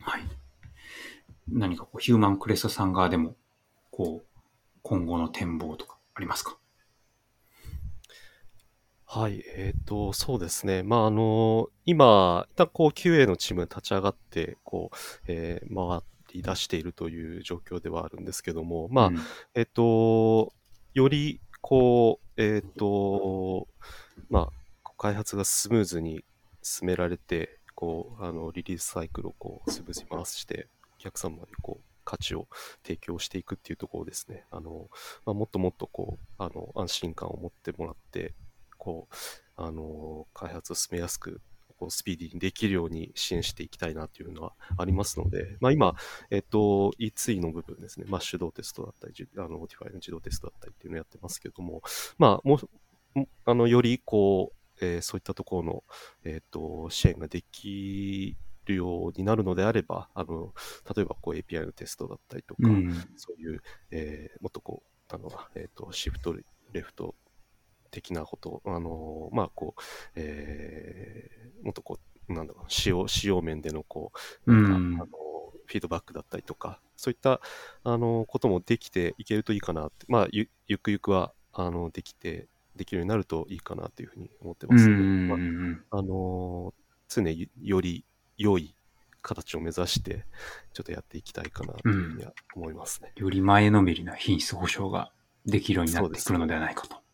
[0.00, 0.22] はい。
[1.48, 3.36] 何かこう、ヒューマンクレストさん側でも、
[3.90, 4.26] こう、
[4.82, 6.58] 今後の展望とかありますか
[9.08, 10.82] はい、えっ、と、そうですね。
[10.82, 14.96] まあ、あの、今、一旦こう QA のチームが立ち上がって、こう、
[15.28, 16.02] えー回
[16.34, 19.18] り出しているという状況ではあるんですけども、まあ、うん
[19.54, 20.52] えっ、と、
[20.92, 23.68] より、こう、えっ、と、
[24.28, 24.50] ま
[24.84, 26.24] あ、開発がスムーズに
[26.62, 30.66] 進められて、こう、あの、リリースサイクルをこう、スムーズに回して、
[30.98, 32.48] お客様にこう、価値を
[32.82, 34.44] 提供していくっていうところですね。
[34.50, 34.88] あの、
[35.24, 38.34] まあ、もっともっとこう、あの、安心感を持ってもらって、
[38.86, 39.14] こう、
[39.56, 41.40] あの、開発を進めやすく、
[41.76, 45.94] こうスピーディーにできるように支援していきたいなというのはありますので、まあ、今、
[46.30, 51.82] えっと、E2 の部分ですね、まあ、手動テストだったり、じあの、Modify の自動テストだったりっていうのをやってますけども、
[52.16, 52.60] まあ、も
[53.14, 55.84] う、もあの、より、こう、えーそういったところの、
[56.24, 60.54] えっと、支援ができるようになるのであれば、あの、
[60.94, 62.92] 例えば、こう、API のテストだったりとか、うん。
[63.16, 63.60] そういう、
[63.90, 66.34] えーもっとこう、あの、えっ、と、シフト、
[66.72, 67.14] レフト
[67.96, 69.82] 的なこと、あの、まあ、こう、
[70.16, 74.12] えーもっとこう、なんだろう、使用、使用面での、こ
[74.46, 75.06] う、なんか、うんあの、
[75.66, 77.40] フィードバックだったりとか、そういった、
[77.82, 85.28] あの、こともできていけるといいかなって、まあ、ゆ、ゆくゆくは、あの、できて、できるようになるといいかなというふうに思ってうますので、ん。
[85.28, 86.74] まあうんあの
[87.08, 88.04] 常により
[88.36, 88.74] 良い
[89.22, 90.26] 形を目指して、
[90.72, 93.12] ちょっとやっていきたいかなというふうには思いますね。
[93.16, 95.10] より前のめりな品質保証が
[95.46, 97.05] できるようになってくるのではないかと。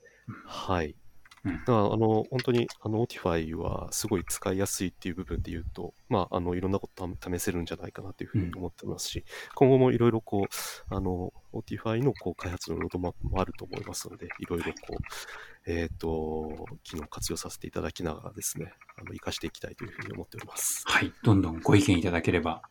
[0.47, 0.97] はい。
[1.45, 9.25] うんだから、あの、本当に、あの、Otify はすごい使いやすいっていう部分で言うと、まあ、あの、いろんなこと試せるんじゃないかなというふうに思ってますし、
[9.57, 20.85] 今後もいろいろこう、あの、Otify のこう開発のロードマップもあると思いますので、いろいろこう、えっ、と、機能活用させていただきながらですね、あの、活かしていきたいというふうに思っております。
[20.87, 21.13] はい。
[21.25, 22.63] どんどんご意見いただければ、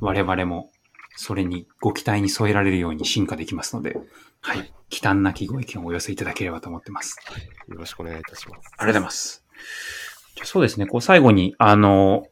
[0.00, 0.72] 我々も
[1.16, 3.96] それにご期待に添えられるように進化できますので、
[4.40, 4.72] はい。
[4.88, 7.16] 忌憚なきご意見をお寄せいただければと思ってます。
[7.68, 8.60] よろしくお願いいたします。
[8.60, 9.44] ありがとうございます。
[10.44, 10.86] そうですね。
[10.86, 12.26] こう最後に、あの、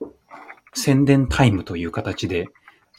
[0.74, 2.47] 宣伝タイムという形で、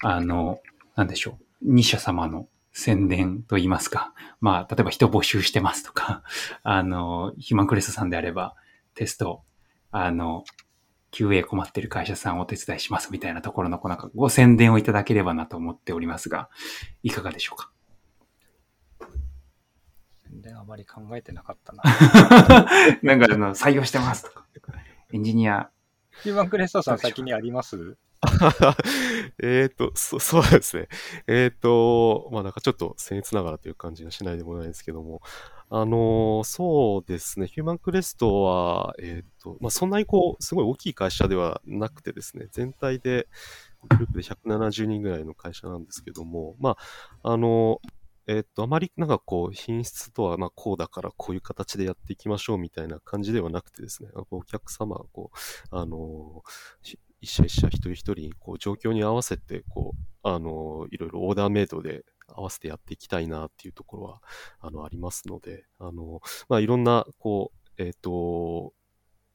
[0.01, 0.59] あの、
[0.95, 1.45] なんでしょう。
[1.61, 4.13] 二社様の宣伝といいますか。
[4.41, 6.23] まあ、例えば人募集してますとか、
[6.63, 8.55] あの、ヒマンクレストさんであれば、
[8.95, 9.43] テスト、
[9.91, 10.43] あの、
[11.15, 16.49] QA 困ってる会社さんをお手伝いしますみたいなところの、こうなんかご宣伝をいただければなと思っておりますが、
[17.03, 17.71] いかがでしょうか？
[20.29, 21.83] 全然あまり考えてなかったな。
[23.01, 24.45] なんかあの、採用してますとか、
[25.13, 25.69] エンジニア、
[26.23, 27.97] ヒューマンクレストさん先にあります？
[29.41, 30.87] えっと、そ、 そうですね。
[31.27, 35.21] えっ、と、まあなんかちょっと僭越ながらという感じがしないでもないですけども、
[35.69, 43.27] あのーそうですね、ヒューマンクレストは、えっ、と、まあそんなにこう、すごい大きい会社ではなくてですね、全体で、
[43.89, 46.77] グループで170人ぐらいの会社なんですけども、ま
[47.23, 47.81] あ、あの
[48.27, 55.37] えっ、と、あまりなんかこう、品質とは、まあ、こうだからこういう形でやっていきましょうみたいな感じではなくてですね、お客様がこう、
[55.75, 56.43] あの
[57.21, 64.21] 一社一社一人一人にこう状況に合わせて、こう、あの、いろいろオーダーメイドで合わせてやっていきたいなっていうところは、
[64.59, 68.73] あの、ありますので、あの、まあ、いろんな、こう、えっ、と、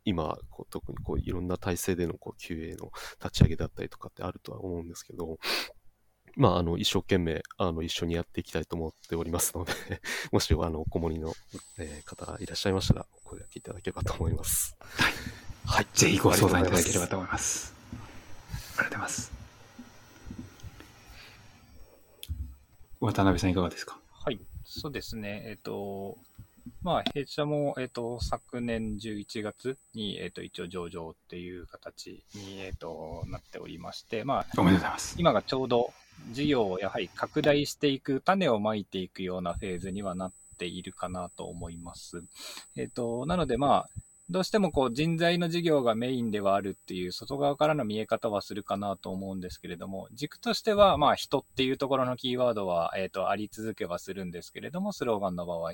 [0.05, 2.91] 今、こう特にこういろんな体制でのこう QA の
[3.23, 5.39] 立ち上げだったりとかってあるとは思うんですけど、
[6.37, 9.73] まあ、あの、一生懸命、あの、一緒にやっていきたいと思っておりますので、
[10.33, 11.35] もし、あの、おこもりの、
[11.79, 14.77] えー方がいらっしゃいましたら、お声掛けいただければと思います。
[15.65, 15.87] はい。
[15.93, 17.75] ぜひご相談いただければと思います。
[18.53, 19.40] ありがとうございます。
[23.01, 23.99] 渡辺さんいかがですか？
[24.13, 25.43] はい、そうですね。
[25.47, 26.19] えっ、と、
[26.83, 35.17] まあ、弊社も、えっ、と、昨年11月に、えっ、と、一応上場っていう形に、えっ、と、なっておりまして、まあ、おめでとうございます。
[35.19, 35.93] 今がちょうど
[36.33, 42.23] 事業をやはり拡大していく、種をまいていくようなフェーズにはなっているかなと思います。
[42.77, 43.91] えっ、と、なのでまあ、
[44.31, 55.73] どうしてもこう人材の事業がメインではあるっていう外側からの見え方はするかなと思うんですけれども、軸としてはまあ人っていうところのキーワードは、えっ、と、あり続けはするんですけれども、スローガンの場合。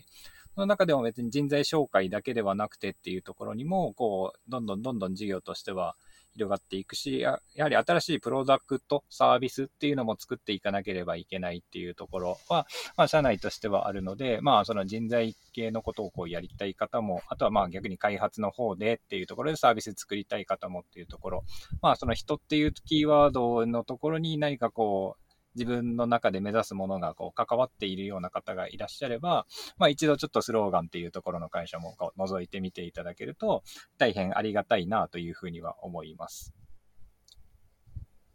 [0.55, 5.95] その中でも別に人材紹介だけではなくてっていうところにも、こう、どんどんどんどん事業としては
[6.37, 12.67] 広がっていくし、ややはり新しいプロダクト、サービスっていうのも作っていかなければいけないっていうところは、
[12.97, 21.45] まあ、社内としてはあるので、まあ、その人材系のことをこうやりたい方も、あとはまあ逆に開発の方でっていうところでサービス作りたい方もっていうところ、
[21.81, 25.26] まあ、その人っていうキーワードのところに何かこう、
[25.57, 29.47] 自分の中で目指すものがこう関わっているような方がいらっしゃれば、
[29.79, 33.63] まあ一度ちょっとスローガンっていうところの会社もこう覗いてみていただけると、
[33.99, 36.55] 大変ありがたいなというふうには思います。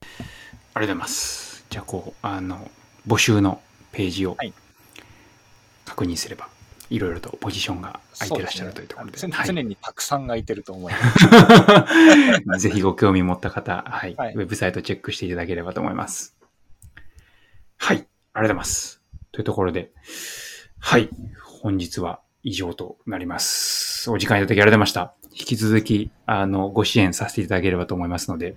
[0.01, 0.23] ありが
[0.73, 1.65] とうございます。
[1.69, 2.69] じゃあ、こう、あの、
[3.07, 3.61] 募集の
[3.91, 4.53] ページをはい
[5.85, 6.47] 確認すれば、
[6.89, 9.13] いろいろとポジションが空いてらっしゃるというところで。
[9.13, 10.93] ですねはい常にたくさん空いてると思い
[12.45, 12.63] ます。
[12.69, 16.40] ぜひご興味持った方、はい、はいウェブサイトチェックしていただければと思います。
[17.83, 19.01] はい、ありがとうございます。
[19.31, 19.91] というところで、
[20.77, 21.09] はい、
[21.43, 24.11] 本日は以上となります。
[24.11, 25.15] お時間いただきありがとうございました。
[25.31, 28.55] 引き続き、あの、ご支援させていただければと思いますので、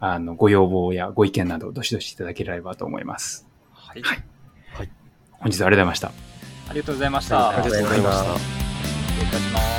[0.00, 3.46] あの、ご要望やご意見など、どしどしいただければと思います。
[3.72, 4.02] はい。
[4.02, 4.24] はい
[4.72, 4.90] はい
[5.38, 6.08] 本日はありがとうございました。
[6.08, 7.48] ありがとうございました。
[7.50, 9.69] ありがとうございました失礼いたします。